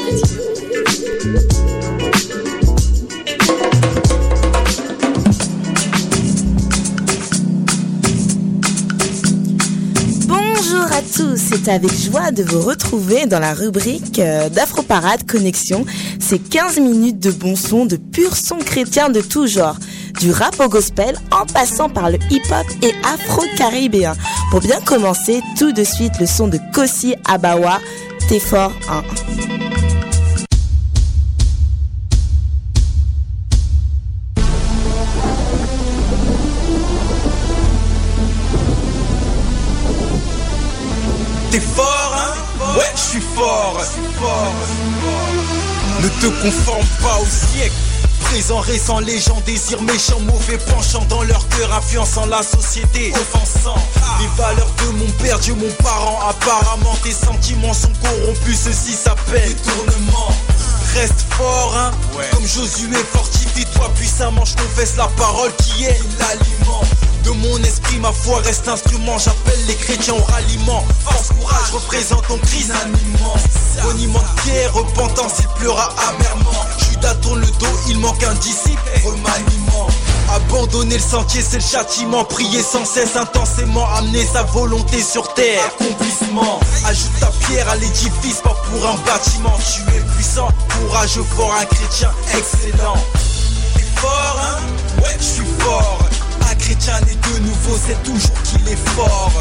À 10.99 11.01
tous, 11.01 11.37
c'est 11.37 11.69
avec 11.69 11.93
joie 11.93 12.31
de 12.31 12.43
vous 12.43 12.59
retrouver 12.59 13.25
dans 13.25 13.39
la 13.39 13.53
rubrique 13.53 14.19
euh, 14.19 14.49
d'Afro 14.49 14.81
Parade 14.81 15.25
Connexion. 15.25 15.85
C'est 16.19 16.39
15 16.39 16.79
minutes 16.79 17.19
de 17.19 17.31
bon 17.31 17.55
son, 17.55 17.85
de 17.85 17.95
pur 17.95 18.35
son 18.35 18.57
chrétien 18.57 19.07
de 19.07 19.21
tout 19.21 19.47
genre. 19.47 19.77
Du 20.19 20.31
rap 20.31 20.59
au 20.59 20.67
gospel 20.67 21.15
en 21.31 21.45
passant 21.45 21.87
par 21.87 22.09
le 22.09 22.17
hip-hop 22.29 22.67
et 22.81 22.93
afro-caribéen. 23.05 24.13
Pour 24.51 24.59
bien 24.59 24.81
commencer, 24.81 25.41
tout 25.57 25.71
de 25.71 25.85
suite 25.85 26.19
le 26.19 26.25
son 26.25 26.49
de 26.49 26.59
Kossi 26.73 27.15
Abawa, 27.25 27.79
T'es 28.27 28.39
fort 28.39 28.73
hein. 28.89 29.03
Ne 46.01 46.09
te 46.09 46.27
conforme 46.41 46.85
pas 47.01 47.19
au 47.21 47.25
siècle. 47.25 47.73
Présent, 48.29 48.59
récent, 48.59 48.99
légende, 48.99 49.43
désir 49.45 49.81
méchant, 49.81 50.19
mauvais 50.19 50.59
penchant 50.59 51.03
dans 51.09 51.23
leur 51.23 51.47
cœur, 51.49 51.73
influençant 51.73 52.27
la 52.27 52.43
société, 52.43 53.11
offensant 53.15 53.75
les 54.19 54.27
valeurs 54.37 54.69
de 54.85 54.97
mon 54.99 55.11
père, 55.13 55.39
Dieu 55.39 55.55
mon 55.55 55.71
parent. 55.83 56.19
Apparemment, 56.29 56.95
tes 57.01 57.11
sentiments 57.11 57.73
sont 57.73 57.91
corrompus, 58.03 58.59
ceci 58.65 58.93
s'appelle 58.93 59.49
détournement. 59.49 60.29
Reste 60.93 61.25
fort, 61.31 61.75
hein 61.75 61.91
Comme 62.31 62.45
Josué, 62.45 62.97
fortifie-toi 63.11 63.89
puissamment, 63.95 64.45
je 64.45 64.55
confesse 64.57 64.95
la 64.95 65.07
parole 65.07 65.51
qui 65.55 65.85
est 65.85 65.99
l'aliment. 66.19 66.83
De 67.23 67.31
mon 67.31 67.57
esprit, 67.63 67.97
ma 67.97 68.11
foi 68.11 68.41
reste 68.41 68.67
instrument. 68.67 69.17
J'appelle 69.17 69.65
les 69.67 69.75
chrétiens 69.75 70.13
au 70.13 70.23
ralliement. 70.23 70.85
Force, 71.03 71.29
courage, 71.29 71.71
représente 71.71 72.27
ton 72.27 72.37
Christ 72.37 72.71
animant. 72.83 73.35
Boniment 73.81 74.19
de 74.19 74.41
pierre, 74.41 74.73
repentance, 74.73 75.33
il 75.39 75.47
pleura 75.59 75.95
amèrement. 76.09 76.65
Tourne 77.15 77.41
le 77.41 77.47
dos, 77.47 77.79
il 77.89 77.99
manque 77.99 78.23
un 78.23 78.33
disciple. 78.35 78.79
Remaniement. 79.03 79.87
Abandonner 80.31 80.95
le 80.95 81.01
sentier, 81.01 81.41
c'est 81.41 81.57
le 81.57 81.63
châtiment. 81.63 82.23
Prier 82.23 82.61
sans 82.61 82.85
cesse, 82.85 83.15
intensément, 83.15 83.85
amener 83.95 84.25
sa 84.25 84.43
volonté 84.43 85.01
sur 85.01 85.33
terre. 85.33 85.63
Accomplissement. 85.79 86.59
Ajoute 86.85 87.19
ta 87.19 87.27
pierre 87.27 87.67
à 87.67 87.75
l'édifice, 87.75 88.41
pas 88.43 88.55
pour 88.69 88.87
un 88.87 88.95
bâtiment. 89.05 89.57
Tu 89.57 89.81
es 89.95 90.01
puissant, 90.15 90.49
courageux, 90.69 91.25
fort, 91.35 91.53
un 91.59 91.65
chrétien 91.65 92.11
excellent. 92.37 92.97
T'es 93.75 93.85
fort, 93.95 94.39
hein? 94.41 94.59
Ouais, 95.03 95.17
je 95.19 95.23
suis 95.23 95.47
fort. 95.59 95.99
Un 96.49 96.55
chrétien 96.55 96.99
né 97.01 97.15
de 97.15 97.39
nouveau, 97.39 97.77
c'est 97.85 98.01
toujours 98.03 98.41
qu'il 98.43 98.67
est 98.69 98.87
fort. 98.95 99.31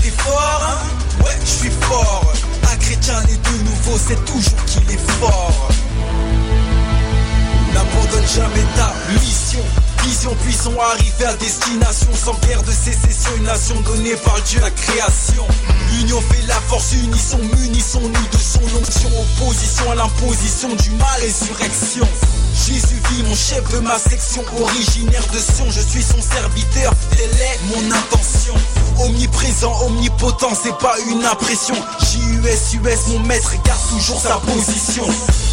T'es 0.00 0.10
fort, 0.10 0.62
hein? 0.62 1.24
Ouais, 1.24 1.36
je 1.44 1.50
suis 1.50 1.72
fort. 1.82 2.32
Un 2.72 2.76
chrétien 2.76 3.20
né 3.22 3.36
de 3.36 3.64
nouveau, 3.64 3.98
c'est 3.98 4.24
toujours 4.24 4.64
qu'il 4.66 4.90
est 4.90 5.10
fort. 5.20 5.68
N'abandonne 7.98 8.26
jamais 8.28 8.66
ta 8.76 8.94
mission. 9.12 9.97
Vision, 10.02 10.36
puis 10.44 10.52
sont 10.52 10.78
arrivés 10.80 11.24
à 11.24 11.34
destination 11.34 12.10
sans 12.14 12.34
guerre 12.46 12.62
de 12.62 12.72
sécession, 12.72 13.30
une 13.36 13.44
nation 13.44 13.80
donnée 13.82 14.16
par 14.16 14.40
Dieu 14.42 14.60
la 14.60 14.70
création. 14.70 15.46
L'union 15.92 16.20
fait 16.20 16.46
la 16.46 16.60
force, 16.68 16.92
unissons, 16.92 17.40
munissons-nous 17.56 18.08
de 18.10 18.38
son 18.38 18.62
onction, 18.78 19.10
opposition 19.20 19.90
à 19.90 19.94
l'imposition 19.94 20.68
du 20.76 20.90
mal, 20.90 21.20
résurrection. 21.20 22.08
Jésus 22.66 23.00
vit 23.10 23.22
mon 23.22 23.34
chef 23.34 23.62
de 23.72 23.78
ma 23.78 23.98
section, 23.98 24.42
originaire 24.60 25.24
de 25.32 25.38
Sion, 25.38 25.66
je 25.70 25.80
suis 25.80 26.02
son 26.02 26.20
serviteur, 26.20 26.92
telle 27.16 27.30
est 27.30 27.60
mon 27.66 27.90
intention. 27.94 28.54
Omniprésent, 29.00 29.72
omnipotent, 29.86 30.54
c'est 30.60 30.76
pas 30.78 30.96
une 31.08 31.24
impression. 31.24 31.76
JUS, 32.00 32.78
US, 32.78 33.06
mon 33.08 33.20
maître 33.20 33.52
garde 33.64 33.80
toujours 33.90 34.20
sa 34.20 34.36
position. 34.38 35.04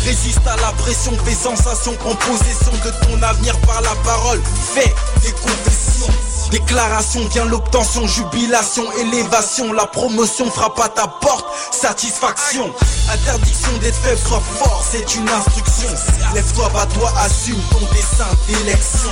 Résiste 0.03 0.45
à 0.47 0.55
la 0.58 0.71
pression, 0.73 1.12
fais 1.23 1.36
sensation, 1.36 1.93
en 2.05 2.15
possession 2.15 2.71
de 2.84 3.05
ton 3.05 3.21
avenir 3.21 3.58
par 3.60 3.81
la 3.81 3.95
parole. 4.03 4.35
Fais 4.43 4.93
des 5.21 5.32
confessions. 5.32 6.13
Déclaration 6.52 7.28
vient 7.30 7.45
l'obtention, 7.45 8.08
jubilation, 8.08 8.84
élévation, 9.00 9.74
la 9.74 9.88
promotion 9.88 10.50
frappe 10.50 10.80
à 10.80 10.89
ta 10.89 11.08
porte, 11.08 11.45
satisfaction. 11.71 12.71
Interdiction 13.12 13.71
d'être 13.82 13.95
faible, 13.95 14.19
sois 14.19 14.41
fort, 14.60 14.86
c'est 14.89 15.15
une 15.15 15.28
instruction. 15.30 15.89
Lève-toi, 16.34 16.69
bats-toi, 16.69 17.13
assume 17.19 17.60
ton 17.71 17.80
dessin 17.93 18.28
d'élection. 18.48 19.12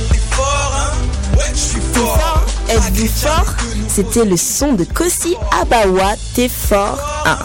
Hein? 0.00 0.90
Suis 1.54 1.80
fort. 1.92 2.44
Êtes-vous 2.68 3.06
fort? 3.06 3.54
C'était 3.88 4.24
le 4.24 4.36
son 4.36 4.72
de 4.72 4.84
Kosi 4.84 5.34
Abawa, 5.60 6.14
T'es 6.34 6.48
fort 6.48 6.98
1. 7.26 7.38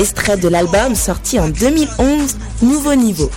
Extrait 0.00 0.36
de 0.36 0.48
l'album 0.48 0.94
sorti 0.94 1.40
en 1.40 1.48
2011, 1.48 2.36
Nouveau 2.62 2.94
Niveau. 2.94 3.30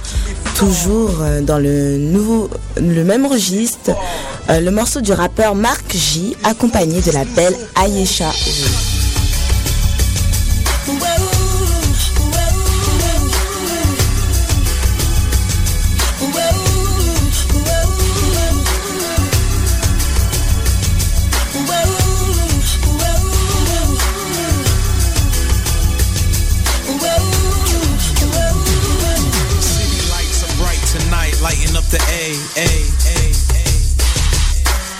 Toujours 0.56 1.22
euh, 1.22 1.42
dans 1.42 1.58
le, 1.58 1.98
nouveau, 1.98 2.50
le 2.78 3.04
même 3.04 3.26
registre, 3.26 3.92
euh, 4.50 4.60
le 4.60 4.70
morceau 4.72 5.02
du 5.02 5.12
rappeur 5.12 5.56
Mark 5.56 5.86
J, 5.94 6.36
accompagné 6.44 7.02
de 7.02 7.12
la 7.12 7.26
belle 7.26 7.56
Ayesha 7.76 8.32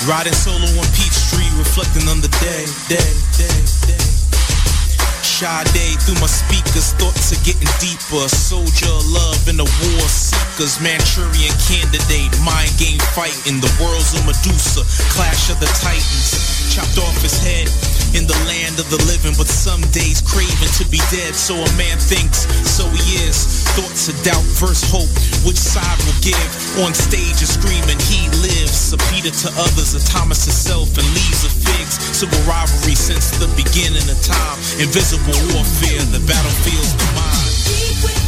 Riding 0.10 0.34
solo 0.34 0.66
on 0.66 0.88
Peachtree, 0.98 1.46
reflecting 1.58 2.10
on 2.10 2.22
the 2.22 2.28
day, 2.42 2.66
day, 2.90 3.14
day, 3.38 3.62
day. 3.86 4.12
Sade 5.42 5.98
through 6.06 6.22
my 6.22 6.30
speakers, 6.30 6.94
thoughts 7.02 7.34
are 7.34 7.42
getting 7.42 7.70
deeper. 7.82 8.30
Soldier 8.30 8.94
love 9.10 9.42
in 9.50 9.58
the 9.58 9.66
war 9.66 10.06
seekers, 10.06 10.78
Manchurian 10.82 11.50
candidate, 11.66 12.30
mind 12.46 12.70
game 12.78 13.02
fighting. 13.18 13.58
The 13.58 13.74
world's 13.82 14.14
a 14.14 14.22
Medusa, 14.22 14.86
clash 15.18 15.50
of 15.50 15.58
the 15.58 15.66
titans. 15.82 16.70
Chopped 16.70 17.02
off 17.02 17.18
his 17.26 17.42
head 17.42 17.66
in 18.14 18.30
the 18.30 18.38
land 18.46 18.78
of 18.78 18.86
the 18.94 19.02
living, 19.10 19.34
but 19.34 19.50
some 19.50 19.82
days 19.90 20.22
craving 20.22 20.74
to 20.78 20.86
be 20.94 21.02
dead. 21.10 21.34
So 21.34 21.58
a 21.58 21.72
man 21.74 21.98
thinks, 21.98 22.46
so 22.70 22.86
he 22.94 23.26
is. 23.26 23.66
Thoughts 23.74 24.14
of 24.14 24.16
doubt 24.22 24.46
versus 24.62 24.86
hope, 24.94 25.10
which 25.44 25.58
side 25.58 25.98
will 26.06 26.20
give? 26.22 26.52
On 26.86 26.94
stage 26.94 27.42
is 27.42 27.54
screaming, 27.54 28.00
he 28.06 28.30
lives. 28.42 28.94
A 28.94 28.98
Peter 29.10 29.32
to 29.32 29.50
others, 29.58 29.94
a 29.96 30.02
Thomas 30.06 30.46
himself, 30.46 30.90
and 30.98 31.08
leaves 31.14 31.44
of 31.44 31.52
figs. 31.52 31.98
Civil 32.16 32.40
rivalry 32.44 32.96
since 32.96 33.32
the 33.38 33.48
beginning 33.58 34.06
of 34.10 34.20
time. 34.22 34.58
Invisible 34.78 35.38
warfare, 35.54 36.04
the 36.14 36.22
battlefield's 36.28 36.94
the 36.94 37.10
mind. 37.18 38.21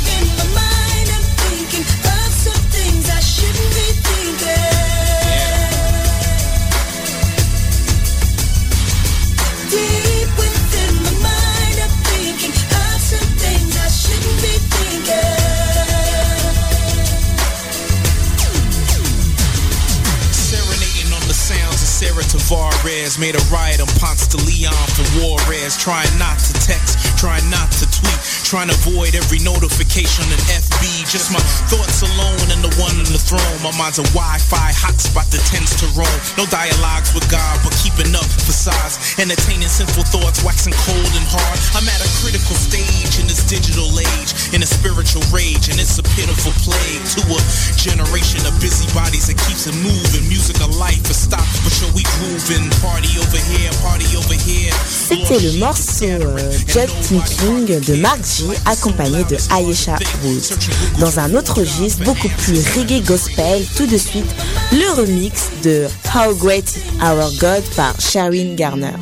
Sarah 22.03 22.23
Tavares 22.23 23.17
Made 23.17 23.35
a 23.35 23.43
riot 23.47 23.79
on 23.79 23.87
Ponce 23.95 24.27
de 24.27 24.35
Leon 24.43 24.73
for 24.91 25.07
Juarez 25.15 25.77
Trying 25.77 26.11
not 26.19 26.37
to 26.37 26.53
text, 26.59 26.99
trying 27.17 27.49
not 27.49 27.71
to 27.79 27.85
tweet 27.87 28.22
Trying 28.53 28.69
to 28.69 28.77
avoid 28.85 29.17
every 29.17 29.41
notification 29.41 30.29
on 30.29 30.37
FB 30.45 31.09
Just 31.09 31.33
my 31.33 31.41
thoughts 31.73 32.05
alone 32.05 32.45
and 32.53 32.61
the 32.61 32.69
one 32.77 32.93
on 33.01 33.09
the 33.09 33.17
throne. 33.17 33.57
My 33.65 33.73
mind's 33.81 33.97
a 33.97 34.05
Wi-Fi 34.13 34.69
hotspot 34.77 35.25
that 35.33 35.41
tends 35.49 35.73
to 35.81 35.89
roam. 35.97 36.19
No 36.37 36.45
dialogues 36.53 37.17
with 37.17 37.25
God, 37.33 37.57
but 37.65 37.73
keeping 37.81 38.13
up 38.13 38.29
facades. 38.45 39.17
Entertaining 39.17 39.73
sinful 39.73 40.05
thoughts, 40.05 40.45
waxing 40.45 40.77
cold 40.85 41.13
and 41.17 41.25
hard. 41.33 41.57
I'm 41.73 41.89
at 41.89 41.97
a 41.97 42.09
critical 42.21 42.53
stage 42.53 43.17
in 43.17 43.25
this 43.25 43.41
digital 43.41 43.89
age 43.89 44.53
In 44.53 44.61
a 44.61 44.69
spiritual 44.69 45.25
rage, 45.33 45.73
and 45.73 45.81
it's 45.81 45.97
a 45.97 46.05
pitiful 46.13 46.53
plague 46.61 47.01
To 47.17 47.21
a 47.33 47.41
generation 47.73 48.45
of 48.45 48.53
busybodies 48.61 49.33
that 49.33 49.41
keeps 49.49 49.65
it 49.65 49.73
moving. 49.81 50.29
Music 50.29 50.61
of 50.61 50.77
life 50.77 51.01
is 51.09 51.25
stopped, 51.25 51.57
but 51.65 51.73
show 51.73 51.89
we 51.97 52.05
grooving. 52.21 52.69
Party 52.85 53.17
over 53.17 53.41
here, 53.49 53.73
party 53.81 54.05
over 54.13 54.37
here. 54.37 54.69
C'était 54.85 55.41
le 55.41 55.57
morceau 55.57 56.05
euh, 56.05 56.51
Jet 56.69 56.89
Thinking 57.01 57.81
de 57.81 57.95
Mark 57.97 58.42
Accompagné 58.65 59.23
de 59.25 59.37
Ayesha 59.51 59.97
Woods. 60.23 60.57
Dans 60.99 61.19
un 61.19 61.33
autre 61.35 61.59
registre 61.59 62.03
beaucoup 62.03 62.29
plus 62.29 62.59
reggae 62.75 63.03
gospel, 63.05 63.63
tout 63.75 63.85
de 63.85 63.97
suite 63.97 64.29
le 64.71 65.01
remix 65.01 65.49
de 65.63 65.87
How 66.13 66.33
Great 66.35 66.75
Our 67.01 67.31
God 67.39 67.63
par 67.75 67.99
Sherwin 67.99 68.55
Garner. 68.55 68.93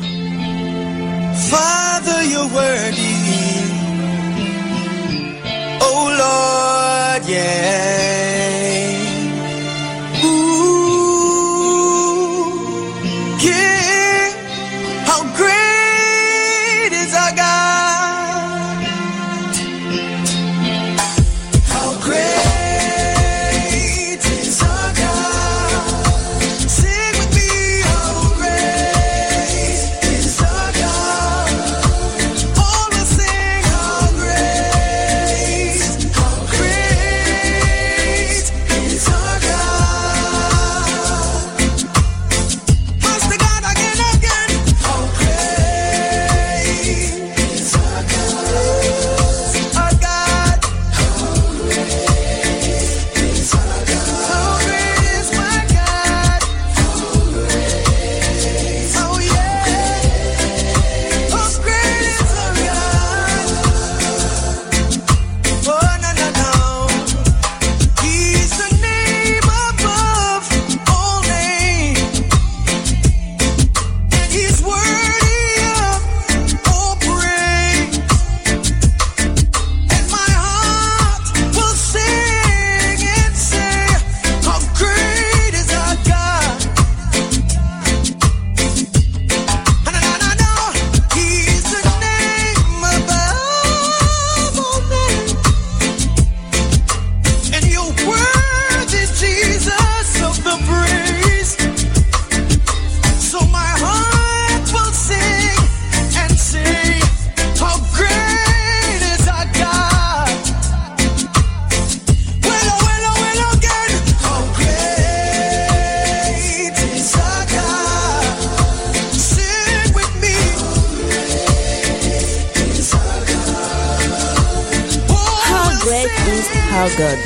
Father, 1.34 2.24
you're 2.24 2.48
worthy. 2.52 3.12
Oh. 5.80 6.02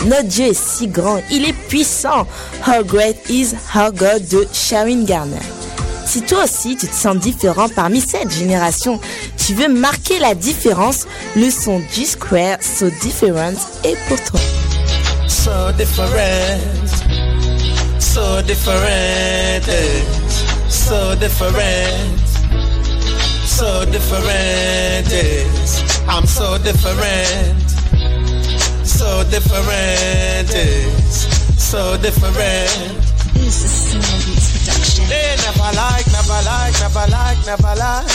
Notre 0.07 0.29
Dieu 0.29 0.47
est 0.47 0.55
si 0.55 0.87
grand, 0.87 1.21
il 1.33 1.45
est 1.49 1.53
puissant. 1.53 2.29
How 2.65 2.85
great 2.85 3.17
is 3.29 3.55
our 3.75 3.91
God 3.91 4.29
de 4.29 4.47
Sharon 4.53 5.05
Garner. 5.05 5.43
Si 6.07 6.23
toi 6.23 6.45
aussi 6.45 6.77
tu 6.77 6.87
te 6.87 6.95
sens 6.95 7.17
différent 7.17 7.69
parmi 7.69 8.01
cette 8.01 8.31
génération, 8.31 9.01
tu 9.37 9.55
veux 9.55 9.67
marquer 9.67 10.21
la 10.21 10.37
différence, 10.37 11.07
le 11.35 11.51
son 11.51 11.83
G-Square 11.93 12.59
So 12.61 12.89
Different 13.03 13.57
est 13.83 13.97
pour 14.07 14.23
toi. 14.23 14.39
So 15.27 15.73
different, 15.77 16.89
so 17.99 18.43
different, 18.43 19.65
so 20.69 21.17
different, 21.17 22.27
so 23.45 23.85
different. 23.87 25.13
I'm 26.09 26.27
so 26.27 26.59
different, 26.59 27.66
so 29.07 29.23
different, 29.31 30.51
yes. 30.51 31.31
so 31.63 31.97
different. 32.03 32.35
This 33.35 33.63
is 33.63 33.75
Soulbeats 33.95 34.47
production. 34.51 35.07
They 35.07 35.31
never 35.47 35.71
like, 35.79 36.07
never 36.11 36.41
like, 36.43 36.75
never 36.83 37.07
like, 37.15 37.39
never 37.47 37.75
like. 37.79 38.11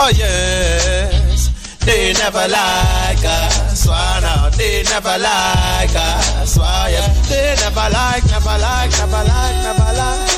Oh 0.00 0.08
yes, 0.16 1.52
they 1.84 2.14
never 2.16 2.48
like 2.48 3.20
us. 3.20 3.84
Why 3.86 4.20
now? 4.24 4.48
They 4.56 4.82
never 4.88 5.16
like 5.20 5.92
us. 5.92 6.56
Why? 6.56 6.88
Yeah. 6.88 7.04
They 7.28 7.54
never 7.60 7.88
like, 7.92 8.24
never 8.32 8.56
like, 8.64 8.90
never 8.96 9.22
like, 9.28 9.56
never 9.68 9.92
like. 10.00 10.32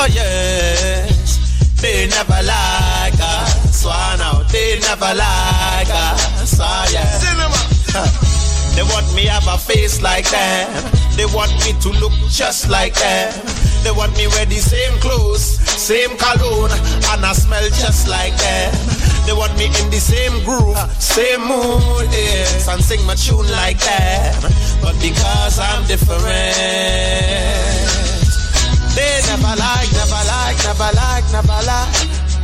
Oh 0.00 0.08
yes, 0.08 1.76
they 1.76 2.08
never 2.08 2.40
like 2.40 3.20
us. 3.20 3.84
Why 3.84 4.16
now? 4.16 4.42
They 4.48 4.80
never 4.80 5.12
like 5.12 5.92
us. 5.92 6.58
Why? 6.58 6.88
Yeah. 6.90 7.20
Huh. 7.92 8.41
They 8.74 8.82
want 8.82 9.12
me 9.14 9.26
have 9.26 9.46
a 9.48 9.58
face 9.58 10.00
like 10.02 10.28
them. 10.30 10.68
They 11.16 11.26
want 11.26 11.52
me 11.64 11.72
to 11.80 11.90
look 12.00 12.12
just 12.28 12.70
like 12.70 12.94
them. 12.94 13.32
They 13.84 13.90
want 13.90 14.16
me 14.16 14.26
wear 14.28 14.46
the 14.46 14.56
same 14.56 14.98
clothes, 15.00 15.58
same 15.60 16.16
cologne, 16.16 16.70
and 17.12 17.24
I 17.26 17.32
smell 17.32 17.68
just 17.68 18.08
like 18.08 18.34
them. 18.38 18.72
They 19.26 19.32
want 19.32 19.56
me 19.58 19.66
in 19.66 19.90
the 19.90 20.00
same 20.00 20.42
groove, 20.44 20.78
same 20.98 21.42
mood, 21.42 22.10
yes, 22.10 22.66
and 22.68 22.82
sing 22.82 23.04
my 23.06 23.14
tune 23.14 23.46
like 23.52 23.78
them. 23.78 24.50
But 24.80 24.98
because 25.02 25.58
I'm 25.58 25.86
different, 25.86 26.22
they 28.94 29.20
never 29.30 29.54
like, 29.58 29.90
never 29.94 30.22
like, 30.26 30.58
never 30.64 30.90
like, 30.96 31.24
never 31.30 31.60
like. 31.66 31.92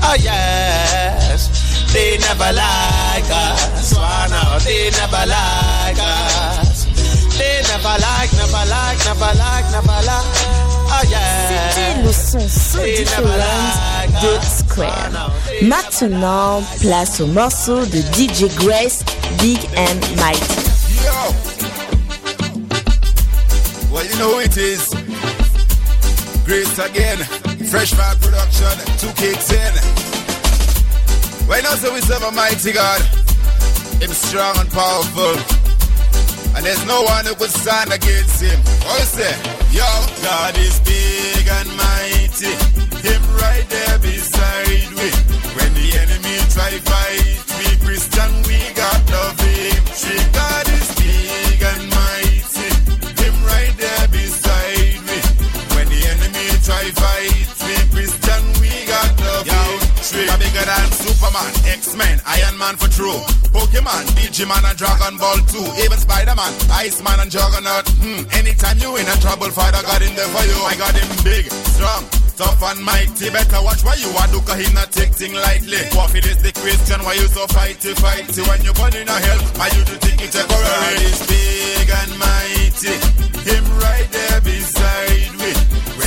Oh 0.02 0.14
yes, 0.18 1.50
they 1.92 2.18
never 2.18 2.52
like 2.52 3.28
us. 3.30 3.94
Why 3.94 4.26
now? 4.30 4.58
They 4.60 4.90
never 4.90 5.24
like 5.26 5.98
us. 5.98 6.86
They 7.38 7.62
never 7.70 7.96
like, 8.02 8.32
never 8.34 8.64
like, 8.68 8.98
never 9.04 9.32
like, 9.38 9.66
never 9.72 10.00
like. 10.06 10.68
Oh 10.90 11.02
yeah. 11.08 11.70
C'était 11.70 12.02
le 12.02 12.12
son 12.12 12.48
So 12.48 12.78
They 12.78 13.04
never 13.04 13.22
Different 13.22 13.38
like 13.38 14.20
de. 14.20 14.38
Square. 14.46 15.10
Maintenant, 15.62 16.62
place 16.80 17.20
au 17.20 17.26
morceau 17.26 17.84
de 17.86 18.00
DJ 18.12 18.48
Grace, 18.56 19.02
Big 19.40 19.58
and 19.76 20.00
Mighty. 20.16 20.40
Yo! 21.04 21.34
Well, 23.90 24.04
you 24.04 24.16
know 24.18 24.34
who 24.34 24.40
it 24.40 24.56
is. 24.56 24.90
Grace 26.44 26.78
again. 26.78 27.18
Fresh 27.70 27.94
Fire 27.94 28.16
Production. 28.20 28.78
Two 28.98 29.12
kicks 29.14 29.52
in. 29.52 30.07
Why 31.48 31.62
not 31.62 31.78
so 31.78 31.94
we 31.94 32.02
serve 32.02 32.22
a 32.22 32.30
mighty 32.30 32.72
God? 32.72 33.00
Him 34.04 34.12
strong 34.12 34.54
and 34.58 34.70
powerful. 34.70 35.32
And 36.54 36.60
there's 36.64 36.84
no 36.84 37.02
one 37.02 37.24
who 37.24 37.34
could 37.34 37.50
stand 37.50 37.90
against 37.90 38.42
him. 38.42 38.60
You 38.84 39.04
say? 39.08 39.32
Yo, 39.72 39.88
God 40.22 40.58
is 40.58 40.78
big 40.80 41.48
and 41.48 41.68
mighty. 41.72 42.52
Him 43.00 43.22
right 43.40 43.64
there 43.68 43.98
beside 43.98 44.92
we. 44.92 45.08
When 45.56 45.72
the 45.72 45.88
enemy 46.04 46.36
try 46.52 46.76
fight, 46.84 47.40
we 47.56 47.80
Christian, 47.80 48.30
we 48.44 48.60
got 48.76 49.00
the 49.08 49.32
victory. 49.40 50.20
God 50.32 50.67
bigger 60.58 60.70
than 60.70 60.90
Superman, 60.92 61.52
X-Men, 61.66 62.20
Iron 62.26 62.58
Man 62.58 62.76
for 62.76 62.88
true. 62.88 63.18
Pokemon, 63.54 64.04
Digimon 64.18 64.64
and 64.64 64.78
Dragon 64.78 65.18
Ball 65.18 65.38
2. 65.46 65.84
Even 65.84 65.98
Spider-Man, 65.98 66.52
Iceman 66.70 67.20
and 67.20 67.30
Juggernaut. 67.30 67.88
Hmm. 68.02 68.22
Anytime 68.32 68.78
you 68.78 68.96
in 68.96 69.06
a 69.06 69.16
trouble, 69.20 69.50
Father 69.50 69.82
God 69.82 70.02
in 70.02 70.14
there 70.14 70.28
for 70.28 70.44
you. 70.46 70.58
I 70.66 70.74
got 70.76 70.94
him 70.94 71.08
big, 71.24 71.50
strong, 71.74 72.04
tough 72.36 72.62
and 72.62 72.82
mighty. 72.82 73.30
Better 73.30 73.62
watch 73.62 73.82
why 73.84 73.94
you 73.96 74.10
are 74.18 74.28
do, 74.28 74.40
cause 74.42 74.58
he 74.58 74.72
not 74.74 74.90
take 74.90 75.12
thing 75.14 75.34
lightly. 75.34 75.78
What 75.94 76.14
it 76.14 76.26
is 76.26 76.38
the 76.42 76.52
question, 76.52 77.02
why 77.04 77.14
you 77.14 77.28
so 77.28 77.46
fighty, 77.46 77.94
fighty? 77.94 78.46
When 78.48 78.62
you 78.64 78.72
born 78.74 78.94
in 78.94 79.08
a 79.08 79.18
hell, 79.18 79.40
why 79.56 79.68
you 79.74 79.82
do 79.84 79.94
think 80.02 80.22
it's 80.22 80.36
a 80.36 80.44
God 80.46 80.98
is 81.02 81.20
big 81.26 81.88
and 81.88 82.12
mighty. 82.18 82.94
Him 83.46 83.64
right 83.78 84.08
there 84.10 84.40
beside 84.42 85.32
me. 85.38 85.52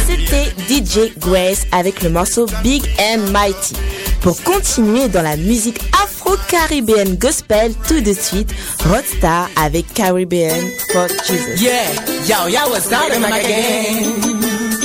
C'était 0.07 0.51
DJ 0.67 1.17
Grace 1.19 1.65
avec 1.71 2.01
le 2.01 2.09
morceau 2.09 2.45
Big 2.63 2.83
and 2.99 3.31
Mighty. 3.31 4.00
Pour 4.21 4.41
continuer 4.43 5.09
dans 5.09 5.23
la 5.23 5.35
musique 5.35 5.81
afro-caribéenne 6.03 7.15
gospel, 7.17 7.73
tout 7.87 8.01
de 8.01 8.13
suite, 8.13 8.53
Rodstar 8.85 9.49
avec 9.55 9.91
Caribbean 9.93 10.59
for 10.91 11.07
Jesus. 11.25 11.59
Yeah, 11.59 11.91
yo, 12.27 12.47
yo, 12.47 12.69
what's 12.69 12.85
in 12.91 13.21
my 13.21 13.41
gang? 13.41 14.21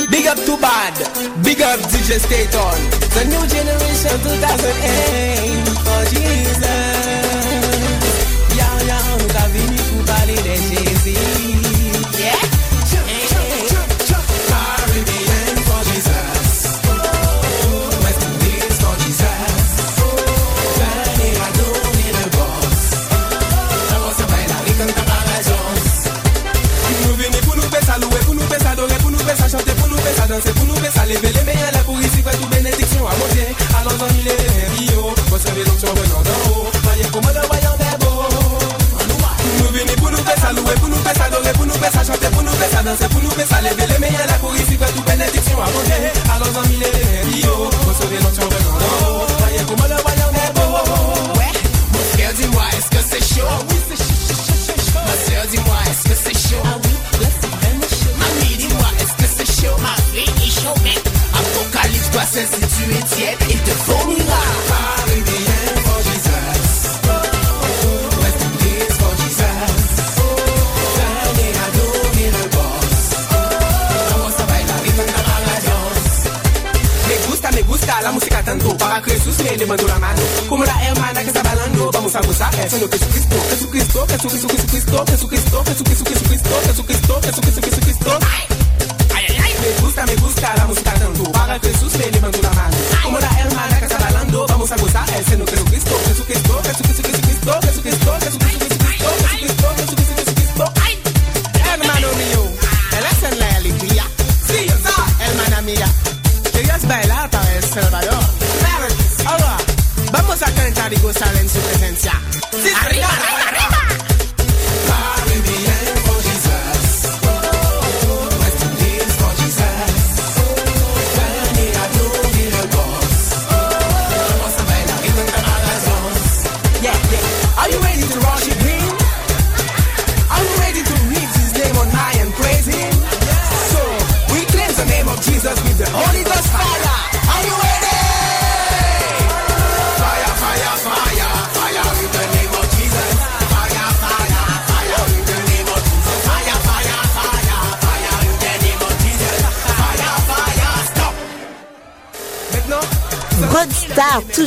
Big 0.09 0.25
up 0.27 0.37
to 0.45 0.57
bad, 0.57 0.93
big 1.43 1.61
up 1.61 1.79
DJ 1.91 2.19
Staton. 2.19 2.77
The 3.13 3.25
new 3.25 3.45
generation 3.47 4.17
2008 4.23 5.67
for 5.85 6.15
Jesus. 6.15 6.76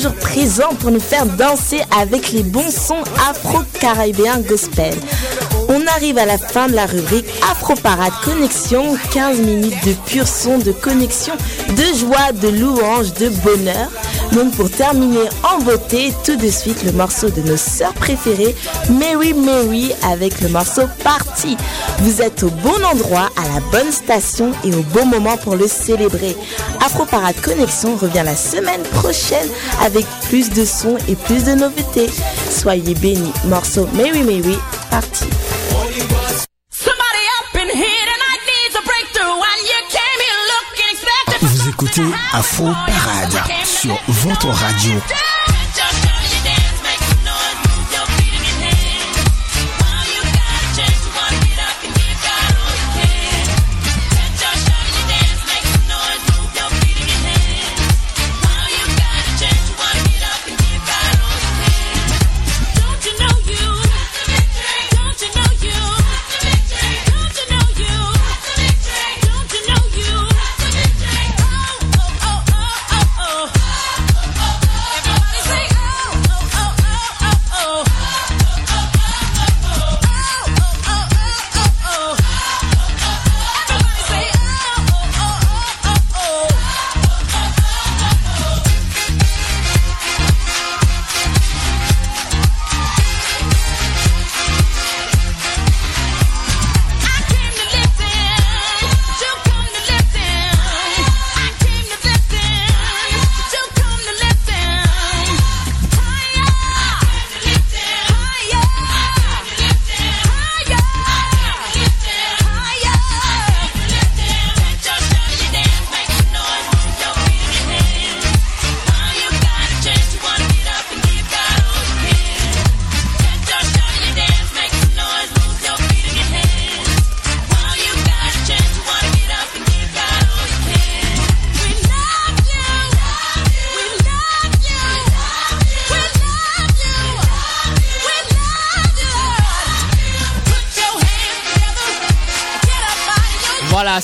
Présent 0.08 0.70
pour 0.80 0.90
nous 0.90 1.00
faire 1.00 1.26
danser 1.26 1.82
avec 1.96 2.32
les 2.32 2.42
bons 2.42 2.70
sons 2.70 3.02
afro-caribéens 3.28 4.40
gospel. 4.40 4.94
On 5.68 5.86
arrive 5.86 6.18
à 6.18 6.24
la 6.24 6.38
fin 6.38 6.68
de 6.68 6.74
la 6.74 6.86
rubrique 6.86 7.26
Afro 7.50 7.74
Parade 7.74 8.12
Connexion, 8.24 8.96
15 9.12 9.40
minutes 9.40 9.84
de 9.84 9.92
pur 10.06 10.26
son, 10.26 10.58
de 10.58 10.72
connexion, 10.72 11.34
de 11.68 11.98
joie, 11.98 12.32
de 12.32 12.48
louange, 12.48 13.12
de 13.14 13.28
bonheur. 13.28 13.90
Donc 14.32 14.54
pour 14.54 14.70
terminer 14.70 15.28
en 15.42 15.58
beauté, 15.58 16.12
tout 16.24 16.36
de 16.36 16.48
suite 16.48 16.84
le 16.84 16.92
morceau 16.92 17.30
de 17.30 17.40
nos 17.42 17.56
sœurs 17.56 17.94
préférées, 17.94 18.54
Mary 18.90 19.32
Mary 19.34 19.92
avec 20.02 20.40
le 20.40 20.48
morceau 20.48 20.82
Party. 21.02 21.56
Vous 21.98 22.22
êtes 22.22 22.42
au 22.42 22.50
bon 22.50 22.84
endroit, 22.84 23.28
à 23.36 23.42
la 23.54 23.60
bonne 23.72 23.90
station 23.90 24.52
et 24.64 24.72
au 24.74 24.82
bon 24.82 25.06
moment 25.06 25.36
pour 25.36 25.56
le 25.56 25.66
célébrer. 25.66 26.36
Afro 26.84 27.04
Parade 27.04 27.40
Connexion 27.42 27.96
revient 27.96 28.22
la 28.24 28.36
semaine 28.36 28.82
prochaine 28.82 29.48
avec 29.84 30.06
plus 30.28 30.50
de 30.50 30.64
sons 30.64 30.96
et 31.08 31.16
plus 31.16 31.44
de 31.44 31.52
nouveautés. 31.52 32.10
Soyez 32.50 32.94
bénis. 32.94 33.32
Morceau 33.46 33.88
Mary 33.94 34.22
Mary, 34.22 34.58
Party. 34.90 35.26
Écoutez 41.90 42.14
Afro 42.32 42.66
Parade 42.86 43.42
sur 43.64 43.98
votre 44.08 44.48
radio. 44.48 44.92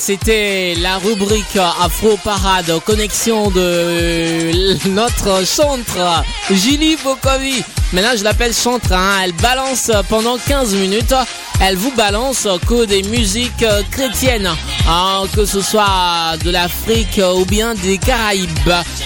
C'était 0.07 0.73
la 0.79 0.99
rubrique 0.99 1.57
Afro 1.57 2.15
Parade, 2.23 2.71
connexion 2.85 3.51
de 3.51 4.87
notre 4.87 5.45
chantre 5.45 6.23
Julie 6.49 6.95
Bokovi. 7.03 7.61
Maintenant, 7.91 8.11
je 8.17 8.23
l'appelle 8.23 8.53
chantre, 8.53 8.93
hein. 8.93 9.19
elle 9.25 9.33
balance 9.33 9.91
pendant 10.07 10.37
15 10.37 10.75
minutes. 10.75 11.13
Elle 11.59 11.75
vous 11.75 11.91
balance 11.95 12.47
que 12.67 12.85
des 12.85 13.01
musiques 13.03 13.65
chrétiennes, 13.91 14.49
hein, 14.87 15.23
que 15.35 15.43
ce 15.45 15.59
soit 15.61 16.37
de 16.43 16.51
l'Afrique 16.51 17.19
ou 17.35 17.45
bien 17.45 17.73
des 17.73 17.97
Caraïbes. 17.97 18.49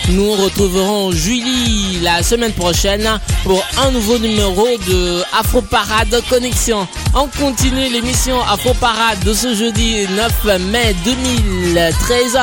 Nous 0.09 0.33
retrouverons 0.33 1.11
Julie 1.11 1.99
la 2.01 2.21
semaine 2.23 2.51
prochaine 2.51 3.07
pour 3.43 3.63
un 3.77 3.91
nouveau 3.91 4.17
numéro 4.19 4.67
de 4.87 5.23
Afro 5.39 5.61
Parade 5.61 6.21
Connexion. 6.29 6.87
On 7.13 7.27
continue 7.27 7.87
l'émission 7.89 8.41
Afro 8.41 8.73
Parade 8.73 9.23
de 9.23 9.33
ce 9.33 9.55
jeudi 9.55 10.05
9 10.09 10.59
mai 10.71 10.93
2013. 11.05 12.37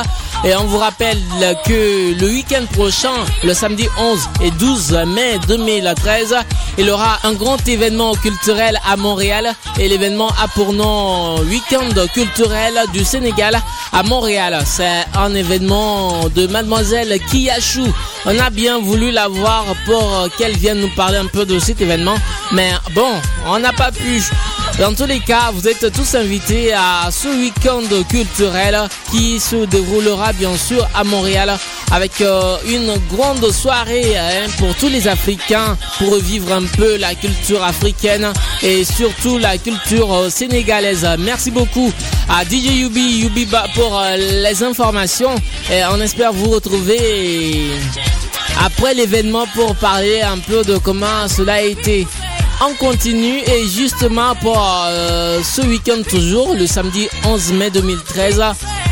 Et 0.45 0.55
on 0.55 0.63
vous 0.63 0.77
rappelle 0.77 1.17
que 1.65 2.17
le 2.17 2.27
week-end 2.27 2.65
prochain, 2.71 3.11
le 3.43 3.53
samedi 3.53 3.87
11 3.97 4.29
et 4.41 4.51
12 4.51 4.91
mai 5.07 5.37
2013, 5.47 6.33
il 6.77 6.85
y 6.87 6.91
aura 6.91 7.19
un 7.23 7.33
grand 7.33 7.57
événement 7.67 8.13
culturel 8.15 8.79
à 8.89 8.95
Montréal 8.95 9.53
et 9.79 9.89
l'événement 9.89 10.29
a 10.41 10.47
pour 10.47 10.71
nom 10.71 11.39
Week-end 11.41 11.89
culturel 12.13 12.73
du 12.93 13.03
Sénégal 13.03 13.59
à 13.91 14.01
Montréal. 14.03 14.57
C'est 14.65 15.03
un 15.17 15.35
événement 15.35 16.29
de 16.29 16.47
mademoiselle 16.47 17.19
Kiyachou. 17.29 17.87
On 18.25 18.39
a 18.39 18.49
bien 18.49 18.79
voulu 18.79 19.11
la 19.11 19.27
voir 19.27 19.65
pour 19.85 20.27
qu'elle 20.37 20.55
vienne 20.55 20.79
nous 20.79 20.95
parler 20.95 21.17
un 21.17 21.27
peu 21.27 21.45
de 21.45 21.59
cet 21.59 21.81
événement. 21.81 22.15
Mais 22.53 22.71
bon, 22.95 23.11
on 23.45 23.59
n'a 23.59 23.73
pas 23.73 23.91
pu. 23.91 24.23
Dans 24.79 24.93
tous 24.93 25.05
les 25.05 25.19
cas, 25.19 25.51
vous 25.53 25.67
êtes 25.67 25.91
tous 25.91 26.15
invités 26.15 26.71
à 26.73 27.09
ce 27.11 27.27
week-end 27.27 27.81
culturel 28.07 28.87
qui 29.11 29.37
se 29.37 29.65
déroulera 29.65 30.31
bien 30.31 30.55
sûr 30.55 30.87
à 30.95 31.03
Montréal 31.03 31.57
avec 31.91 32.21
euh, 32.21 32.55
une 32.65 32.95
grande 33.13 33.51
soirée 33.51 34.17
hein, 34.17 34.47
pour 34.57 34.73
tous 34.75 34.87
les 34.87 35.09
Africains 35.09 35.77
pour 35.97 36.13
revivre 36.13 36.53
un 36.53 36.63
peu 36.63 36.95
la 36.95 37.13
culture 37.13 37.61
africaine 37.61 38.31
et 38.63 38.85
surtout 38.85 39.37
la 39.37 39.57
culture 39.57 40.13
euh, 40.13 40.29
sénégalaise. 40.29 41.05
Merci 41.19 41.51
beaucoup 41.51 41.91
à 42.29 42.45
DJ 42.45 42.71
Yubi 42.79 43.19
Yubiba 43.23 43.65
pour 43.75 43.99
euh, 43.99 44.15
les 44.15 44.63
informations 44.63 45.35
et 45.69 45.81
on 45.91 45.99
espère 45.99 46.31
vous 46.31 46.51
retrouver 46.51 47.67
après 48.63 48.93
l'événement 48.93 49.45
pour 49.55 49.75
parler 49.75 50.21
un 50.21 50.37
peu 50.37 50.63
de 50.63 50.77
comment 50.77 51.27
cela 51.27 51.55
a 51.55 51.61
été. 51.61 52.07
On 52.61 52.73
continue 52.73 53.37
et 53.39 53.67
justement 53.67 54.35
pour 54.35 54.61
euh, 54.87 55.41
ce 55.43 55.61
week-end 55.61 56.01
toujours, 56.09 56.55
le 56.55 56.67
samedi 56.67 57.07
11 57.25 57.53
mai 57.53 57.69
2013, 57.69 58.41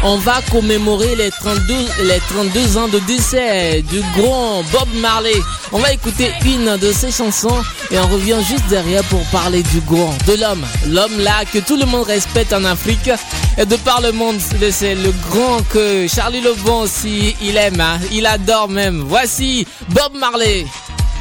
on 0.03 0.15
va 0.17 0.41
commémorer 0.51 1.17
les 1.17 1.29
32, 1.31 1.73
les 2.03 2.19
32 2.29 2.77
ans 2.77 2.87
de 2.87 2.99
décès 2.99 3.81
du 3.81 3.99
grand 4.17 4.63
Bob 4.71 4.87
Marley. 5.01 5.35
On 5.73 5.79
va 5.79 5.91
écouter 5.91 6.31
une 6.45 6.77
de 6.77 6.93
ses 6.93 7.11
chansons 7.11 7.61
et 7.91 7.99
on 7.99 8.07
revient 8.07 8.37
juste 8.47 8.65
derrière 8.69 9.03
pour 9.05 9.21
parler 9.31 9.63
du 9.63 9.81
grand, 9.81 10.13
de 10.27 10.39
l'homme. 10.39 10.65
L'homme 10.87 11.19
là 11.19 11.43
que 11.51 11.59
tout 11.59 11.75
le 11.75 11.85
monde 11.85 12.05
respecte 12.07 12.53
en 12.53 12.63
Afrique 12.63 13.09
et 13.57 13.65
de 13.65 13.75
par 13.75 13.99
le 13.99 14.13
monde. 14.13 14.37
C'est 14.71 14.95
le 14.95 15.11
grand 15.29 15.61
que 15.69 16.07
Charlie 16.07 16.41
Lebon 16.41 16.83
aussi 16.83 17.35
il 17.41 17.57
aime, 17.57 17.81
hein. 17.81 17.99
il 18.13 18.25
adore 18.27 18.69
même. 18.69 19.03
Voici 19.05 19.67
Bob 19.89 20.13
Marley. 20.17 20.65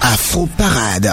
Afro 0.00 0.46
Parade. 0.56 1.12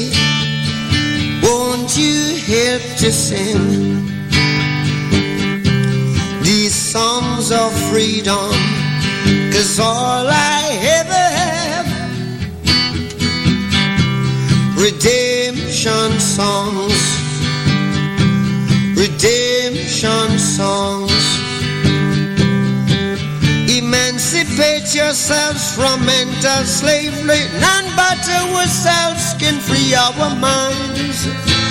Sing 3.09 4.05
these 6.43 6.75
songs 6.75 7.51
of 7.51 7.71
freedom? 7.89 8.51
Cause 9.51 9.79
all 9.79 10.27
I 10.27 10.61
ever 10.99 11.25
have 11.39 11.87
redemption 14.77 16.19
songs, 16.19 16.99
redemption 18.95 20.37
songs. 20.37 21.11
Emancipate 23.69 24.93
yourselves 24.93 25.73
from 25.73 26.05
mental 26.05 26.63
slavery. 26.65 27.49
None 27.59 27.87
but 27.95 28.21
ourselves 28.29 29.33
can 29.39 29.59
free 29.59 29.95
our 29.95 30.35
minds. 30.35 31.70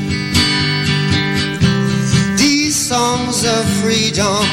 songs 2.91 3.45
of 3.45 3.63
freedom? 3.81 4.43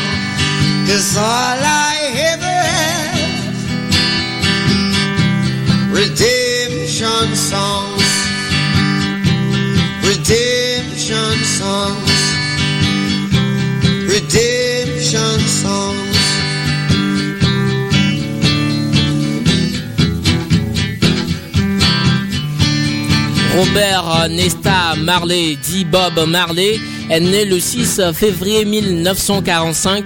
Cause 0.87 1.17
all 1.17 1.59
I 1.91 1.95
ever 2.31 2.59
have 2.77 3.51
redemption 5.91 7.27
songs, 7.35 8.09
redemption 10.07 11.35
songs, 11.59 12.19
redemption 14.07 15.39
songs. 15.63 16.19
Robert 23.57 24.31
Nesta 24.31 24.95
Marley, 24.95 25.59
dit 25.67 25.91
Bob 25.91 26.25
Marley, 26.29 26.98
est 27.11 27.21
né 27.21 27.45
le 27.45 27.59
6 27.59 28.01
février 28.15 28.65
1945 28.65 30.05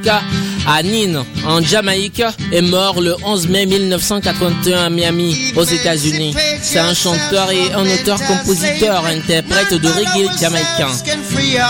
à 0.67 0.83
Nîmes, 0.83 1.25
en 1.47 1.61
Jamaïque, 1.61 2.23
et 2.53 2.61
mort 2.61 3.01
le 3.01 3.15
11 3.25 3.49
mai 3.49 3.67
1981 3.67 4.85
à 4.85 4.91
Miami, 4.91 5.53
aux 5.57 5.65
États-Unis. 5.65 6.35
C'est 6.61 6.79
un 6.79 6.95
chanteur 6.95 7.51
et 7.51 7.73
un 7.73 7.85
auteur-compositeur, 7.85 9.05
interprète 9.07 9.75
de 9.75 9.89
reggae 9.89 10.31
jamaïcain. 10.41 10.89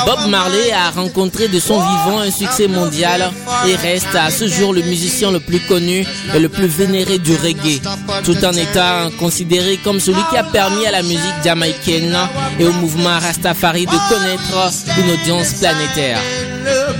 Bob 0.07 0.29
Marley 0.29 0.73
a 0.73 0.91
rencontré 0.91 1.49
de 1.49 1.59
son 1.59 1.79
vivant 1.81 2.19
un 2.19 2.31
succès 2.31 2.69
mondial 2.69 3.31
et 3.67 3.77
reste 3.77 4.15
à 4.15 4.31
ce 4.31 4.47
jour 4.49 4.73
le 4.73 4.83
musicien 4.83 5.31
le 5.31 5.41
plus 5.41 5.61
connu 5.61 6.05
et 6.35 6.39
le 6.39 6.49
plus 6.49 6.67
vénéré 6.67 7.19
du 7.19 7.35
reggae, 7.37 7.81
tout 8.25 8.45
en 8.45 8.53
étant 8.53 9.11
considéré 9.19 9.79
comme 9.83 10.01
celui 10.01 10.23
qui 10.31 10.37
a 10.37 10.45
permis 10.45 10.87
à 10.87 10.91
la 10.91 11.03
musique 11.03 11.21
jamaïcaine 11.45 12.17
et 12.59 12.65
au 12.67 12.73
mouvement 12.73 13.19
Rastafari 13.19 13.87
de 13.87 14.09
connaître 14.09 14.73
une 14.99 15.11
audience 15.11 15.55
planétaire. 15.55 16.21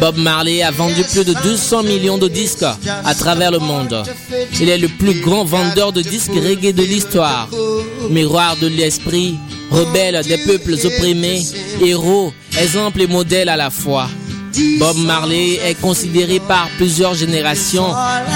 Bob 0.01 0.17
Marley 0.17 0.63
a 0.63 0.71
vendu 0.71 1.03
plus 1.05 1.25
de 1.25 1.35
200 1.43 1.83
millions 1.85 2.19
de 2.19 2.29
disques 2.29 2.65
à 3.05 3.15
travers 3.15 3.51
le 3.51 3.59
monde. 3.59 4.03
Il 4.61 4.69
est 4.69 4.79
le 4.79 4.89
plus 4.89 5.21
grand 5.21 5.45
vendeur 5.45 5.93
de 5.93 6.03
disques 6.03 6.35
reggae 6.35 6.73
de 6.73 6.83
l'histoire. 6.83 7.49
Miroir 8.11 8.57
de 8.57 8.67
l'esprit, 8.67 9.37
rebelle 9.71 10.21
des 10.25 10.39
peuples 10.39 10.75
opprimés, 10.85 11.43
héros, 11.83 12.33
exemple 12.61 13.01
et 13.03 13.07
modèle 13.07 13.49
à 13.49 13.57
la 13.57 13.71
fois. 13.71 14.09
Bob 14.79 14.99
Marley 14.99 15.59
est 15.65 15.81
considéré 15.81 16.39
par 16.41 16.69
plusieurs 16.77 17.15
générations 17.15 17.89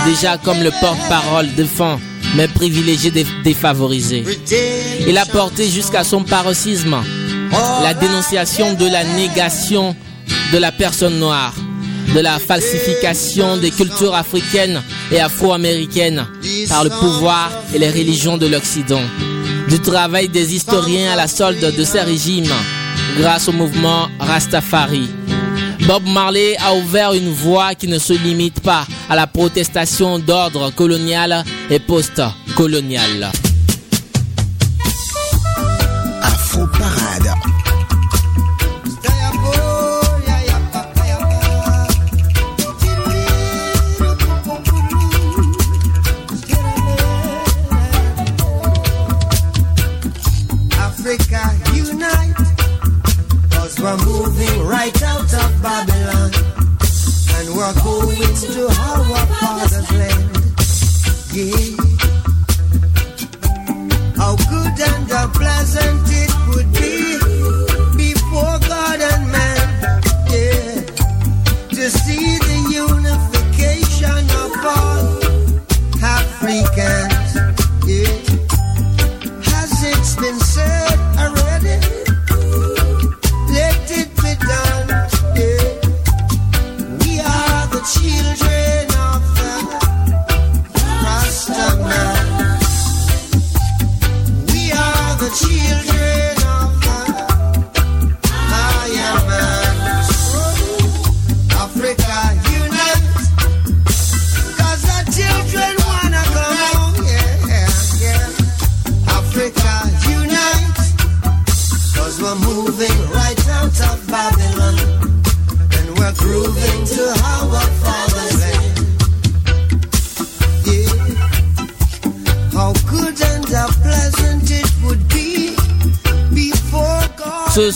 déjà 0.06 0.38
comme 0.38 0.62
le 0.62 0.70
porte-parole 0.80 1.52
défunt, 1.54 1.98
mais 2.34 2.48
privilégié 2.48 3.10
des 3.10 3.26
défavorisés. 3.44 4.24
Il 5.06 5.18
a 5.18 5.26
porté 5.26 5.68
jusqu'à 5.68 6.04
son 6.04 6.22
paroxysme 6.22 6.96
la 7.82 7.94
dénonciation 7.94 8.74
de 8.74 8.86
la 8.86 9.04
négation 9.04 9.94
de 10.52 10.58
la 10.58 10.72
personne 10.72 11.18
noire, 11.18 11.54
de 12.14 12.20
la 12.20 12.38
falsification 12.38 13.56
des 13.56 13.70
cultures 13.70 14.14
africaines 14.14 14.82
et 15.10 15.20
afro-américaines 15.20 16.26
par 16.68 16.84
le 16.84 16.90
pouvoir 16.90 17.50
et 17.74 17.78
les 17.78 17.90
religions 17.90 18.38
de 18.38 18.46
l'Occident, 18.46 19.02
du 19.68 19.80
travail 19.80 20.28
des 20.28 20.54
historiens 20.54 21.12
à 21.12 21.16
la 21.16 21.26
solde 21.26 21.74
de 21.76 21.84
ces 21.84 22.00
régimes 22.00 22.52
grâce 23.18 23.48
au 23.48 23.52
mouvement 23.52 24.08
Rastafari. 24.18 25.08
Bob 25.86 26.04
Marley 26.06 26.56
a 26.58 26.74
ouvert 26.74 27.12
une 27.12 27.30
voie 27.30 27.74
qui 27.74 27.86
ne 27.86 27.98
se 27.98 28.12
limite 28.12 28.60
pas 28.60 28.86
à 29.08 29.14
la 29.14 29.26
protestation 29.26 30.18
d'ordre 30.18 30.70
colonial 30.72 31.44
et 31.70 31.78
post-colonial. 31.78 33.30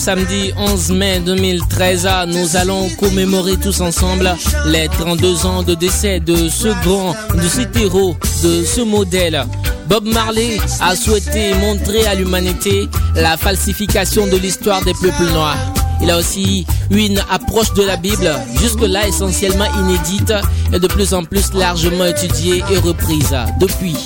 samedi 0.01 0.51
11 0.57 0.91
mai 0.93 1.19
2013, 1.19 2.07
nous 2.29 2.55
allons 2.55 2.89
commémorer 2.99 3.55
tous 3.57 3.81
ensemble 3.81 4.35
les 4.65 4.87
32 4.87 5.45
ans 5.45 5.61
de 5.61 5.75
décès 5.75 6.19
de 6.19 6.49
ce 6.49 6.69
grand, 6.83 7.13
de 7.35 7.47
cet 7.47 7.77
héros, 7.77 8.15
de 8.43 8.63
ce 8.63 8.81
modèle. 8.81 9.45
Bob 9.87 10.05
Marley 10.07 10.57
a 10.79 10.95
souhaité 10.95 11.53
montrer 11.53 12.07
à 12.07 12.15
l'humanité 12.15 12.89
la 13.15 13.37
falsification 13.37 14.25
de 14.25 14.37
l'histoire 14.37 14.83
des 14.83 14.95
peuples 14.95 15.31
noirs. 15.33 15.57
Il 16.01 16.09
a 16.09 16.17
aussi 16.17 16.65
eu 16.89 16.97
une 16.97 17.21
approche 17.29 17.71
de 17.75 17.83
la 17.83 17.95
Bible, 17.95 18.31
jusque-là 18.59 19.07
essentiellement 19.07 19.67
inédite 19.81 20.33
et 20.73 20.79
de 20.79 20.87
plus 20.87 21.13
en 21.13 21.23
plus 21.23 21.53
largement 21.53 22.05
étudiée 22.05 22.63
et 22.71 22.77
reprise 22.79 23.35
depuis. 23.59 23.97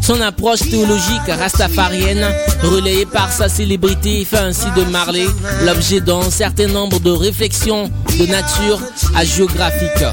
Son 0.00 0.20
approche 0.20 0.60
théologique 0.60 1.28
rastafarienne, 1.28 2.26
relayée 2.62 3.06
par 3.06 3.30
sa 3.30 3.48
célébrité, 3.48 4.24
fait 4.24 4.38
ainsi 4.38 4.66
de 4.76 4.82
Marley 4.84 5.26
l'objet 5.64 6.00
d'un 6.00 6.30
certain 6.30 6.66
nombre 6.68 6.98
de 7.00 7.10
réflexions 7.10 7.90
de 8.18 8.26
nature 8.26 8.80
hagiographique. 9.14 10.04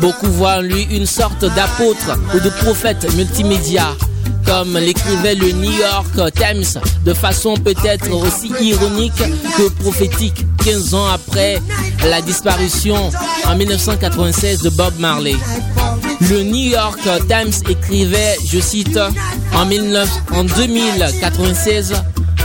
Beaucoup 0.00 0.30
voient 0.30 0.58
en 0.58 0.60
lui 0.62 0.82
une 0.90 1.06
sorte 1.06 1.44
d'apôtre 1.44 2.18
ou 2.34 2.40
de 2.40 2.50
prophète 2.50 3.06
multimédia, 3.16 3.94
comme 4.44 4.76
l'écrivait 4.78 5.34
le 5.34 5.52
New 5.52 5.72
York 5.72 6.32
Times, 6.34 6.80
de 7.04 7.14
façon 7.14 7.54
peut-être 7.54 8.10
aussi 8.12 8.52
ironique 8.60 9.22
que 9.56 9.68
prophétique, 9.82 10.44
15 10.64 10.94
ans 10.94 11.06
après 11.06 11.60
la 12.08 12.20
disparition 12.22 13.10
en 13.46 13.56
1996 13.56 14.62
de 14.62 14.70
Bob 14.70 14.94
Marley. 14.98 15.36
Le 16.20 16.42
New 16.42 16.70
York 16.70 17.00
Times 17.28 17.52
écrivait, 17.68 18.36
je 18.44 18.58
cite, 18.58 18.98
en, 19.54 19.64
2096, 20.44 21.94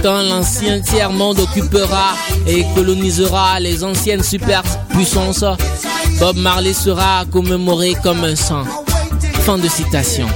quand 0.01 0.21
l'ancien 0.21 0.80
tiers-monde 0.80 1.39
occupera 1.39 2.13
et 2.45 2.65
colonisera 2.76 3.59
les 3.59 3.84
anciennes 3.84 4.24
superpuissances, 4.24 5.45
Bob 6.19 6.38
Marley 6.38 6.74
sera 6.74 7.26
commémoré 7.32 7.95
comme 8.03 8.24
un 8.24 8.36
saint. 8.36 8.65
Fin 9.41 9.57
de 9.57 9.67
citation. 9.67 10.28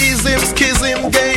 isms, 0.00 0.52
him 0.82 1.10
gay 1.10 1.35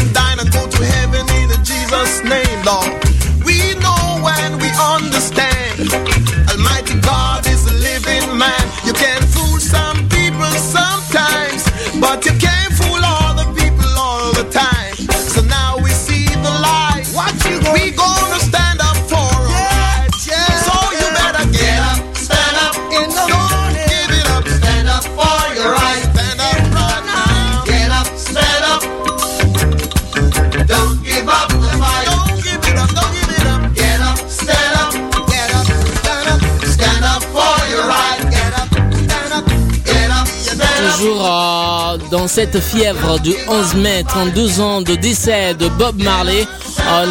cette 42.29 42.59
fièvre 42.59 43.19
du 43.19 43.31
11 43.47 43.75
mai, 43.75 44.03
32 44.07 44.61
ans 44.61 44.81
de 44.81 44.93
décès 44.93 45.55
de 45.55 45.67
Bob 45.67 45.99
Marley, 46.01 46.45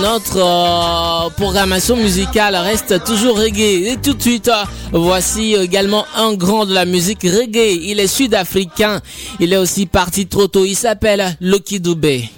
notre 0.00 0.38
euh, 0.38 1.28
programmation 1.30 1.96
musicale 1.96 2.54
reste 2.54 3.02
toujours 3.02 3.36
reggae. 3.36 3.88
Et 3.90 3.96
tout 3.96 4.14
de 4.14 4.22
suite, 4.22 4.48
euh, 4.48 4.62
voici 4.92 5.54
également 5.54 6.04
un 6.16 6.34
grand 6.34 6.66
de 6.66 6.72
la 6.72 6.84
musique 6.84 7.22
reggae. 7.22 7.78
Il 7.82 7.98
est 7.98 8.06
sud-africain. 8.06 9.00
Il 9.40 9.52
est 9.52 9.56
aussi 9.56 9.86
parti 9.86 10.28
trop 10.28 10.46
tôt. 10.46 10.64
Il 10.64 10.76
s'appelle 10.76 11.36
Loki 11.40 11.80
Dubé. 11.80 12.28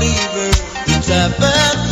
believer, 0.00 0.50
the 0.86 0.96
type 1.04 1.89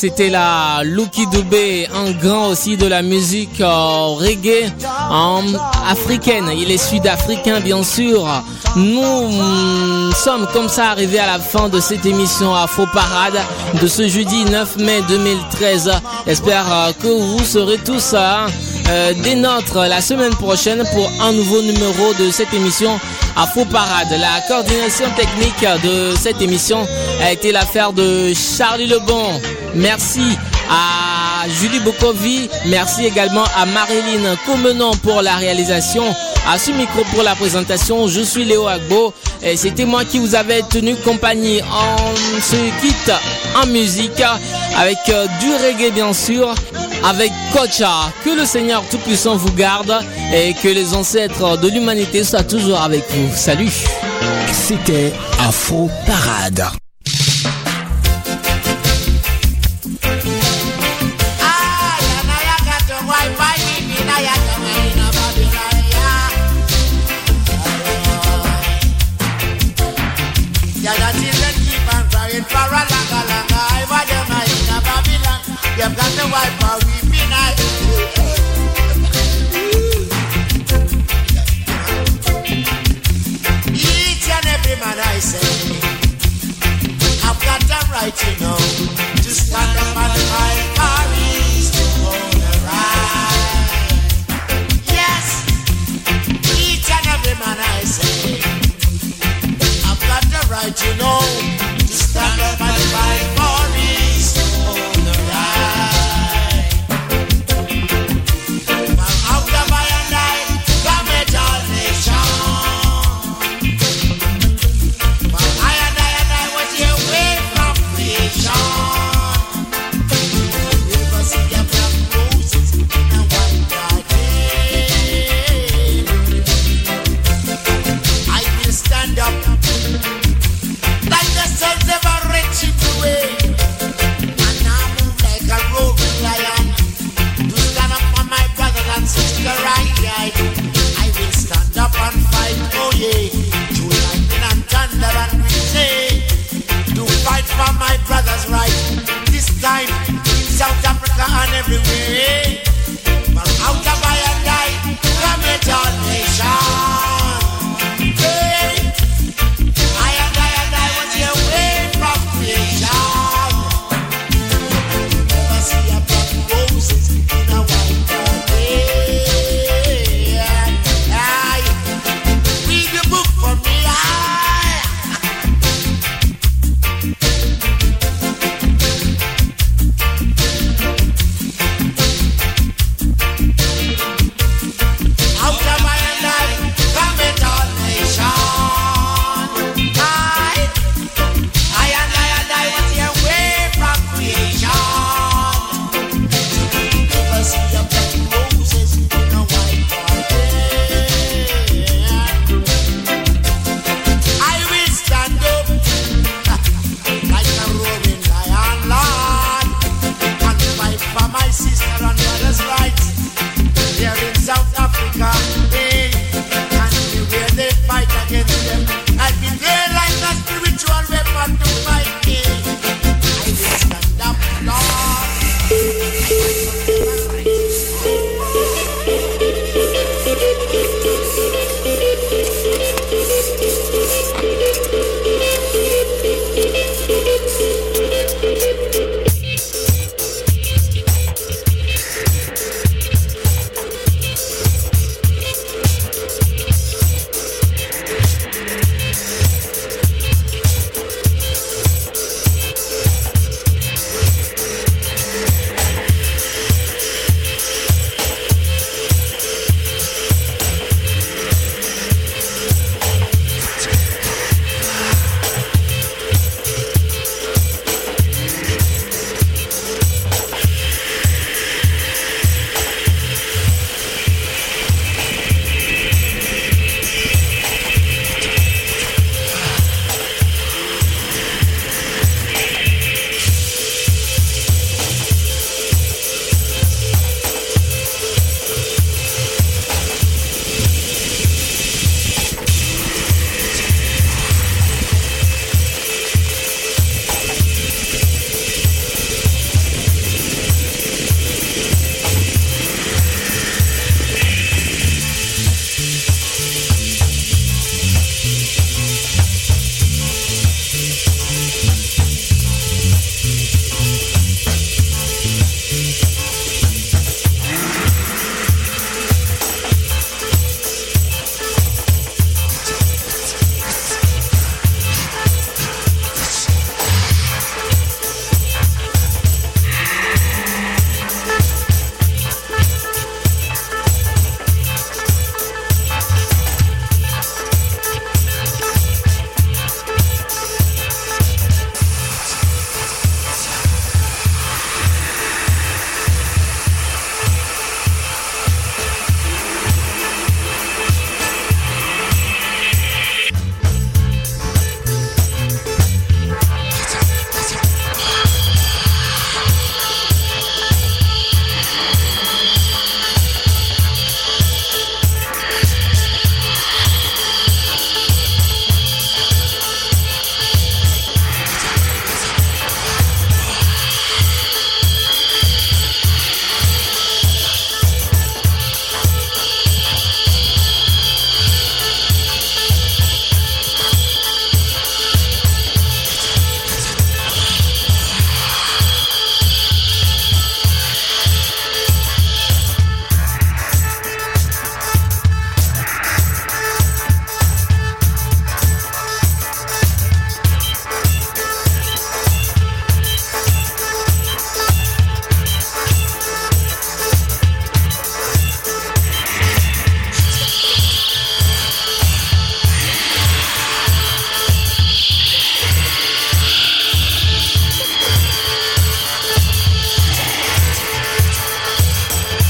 c'était 0.00 0.28
la 0.30 0.82
Lucky 0.84 1.26
Dubé, 1.26 1.88
un 1.92 2.12
grand 2.12 2.50
aussi 2.50 2.76
de 2.76 2.86
la 2.86 3.02
musique 3.02 3.60
euh, 3.60 4.14
reggae 4.14 4.72
en 5.10 5.42
africaine. 5.90 6.52
Il 6.56 6.70
est 6.70 6.78
sud-africain, 6.78 7.58
bien 7.58 7.82
sûr. 7.82 8.24
Nous 8.76 9.28
mm, 9.28 10.12
sommes 10.14 10.46
comme 10.52 10.68
ça 10.68 10.90
arrivés 10.90 11.18
à 11.18 11.26
la 11.26 11.40
fin 11.40 11.68
de 11.68 11.80
cette 11.80 12.06
émission 12.06 12.54
Afro 12.54 12.86
Parade 12.86 13.38
de 13.80 13.86
ce 13.88 14.06
jeudi 14.06 14.44
9 14.44 14.76
mai 14.78 15.00
2013. 15.08 15.90
J'espère 16.26 16.72
euh, 16.72 16.92
que 16.92 17.08
vous 17.08 17.44
serez 17.44 17.78
tous 17.78 18.12
euh, 18.14 18.46
euh, 18.88 19.14
des 19.14 19.34
nôtres 19.34 19.78
la 19.78 20.00
semaine 20.00 20.34
prochaine 20.34 20.84
pour 20.92 21.10
un 21.20 21.32
nouveau 21.32 21.60
numéro 21.60 22.14
de 22.20 22.30
cette 22.30 22.54
émission 22.54 23.00
Afro 23.36 23.64
Parade. 23.64 24.10
La 24.10 24.40
coordination 24.46 25.06
technique 25.16 25.82
de 25.82 26.14
cette 26.16 26.40
émission 26.40 26.86
a 27.22 27.32
été 27.32 27.50
l'affaire 27.50 27.92
de 27.92 28.32
Charlie 28.34 28.86
Lebon. 28.86 29.40
Merci 29.78 30.36
à 30.70 31.48
Julie 31.48 31.80
Bokovi. 31.80 32.48
Merci 32.66 33.06
également 33.06 33.44
à 33.56 33.64
Marilyn 33.64 34.36
Comenon 34.44 34.90
pour 35.02 35.22
la 35.22 35.36
réalisation. 35.36 36.04
À 36.50 36.58
ce 36.58 36.70
micro 36.72 37.02
pour 37.12 37.22
la 37.22 37.34
présentation, 37.34 38.08
je 38.08 38.20
suis 38.20 38.44
Léo 38.44 38.66
Agbo 38.66 39.12
et 39.42 39.56
c'était 39.56 39.84
moi 39.84 40.04
qui 40.04 40.18
vous 40.18 40.34
avais 40.34 40.62
tenu 40.62 40.96
compagnie. 40.96 41.60
On 41.62 42.40
se 42.40 42.56
quitte 42.80 43.12
en 43.62 43.66
musique 43.66 44.22
avec 44.76 44.98
euh, 45.10 45.26
du 45.40 45.52
reggae 45.52 45.92
bien 45.92 46.12
sûr, 46.12 46.54
avec 47.04 47.30
Kocha. 47.52 48.12
Que 48.24 48.30
le 48.30 48.44
Seigneur 48.44 48.82
Tout-Puissant 48.90 49.36
vous 49.36 49.52
garde 49.52 49.94
et 50.34 50.54
que 50.54 50.68
les 50.68 50.94
ancêtres 50.94 51.56
de 51.58 51.68
l'humanité 51.68 52.24
soient 52.24 52.42
toujours 52.42 52.80
avec 52.80 53.04
vous. 53.10 53.30
Salut 53.36 53.72
C'était 54.52 55.12
Afro 55.46 55.90
Parade. 56.06 56.68
wife. 76.30 76.67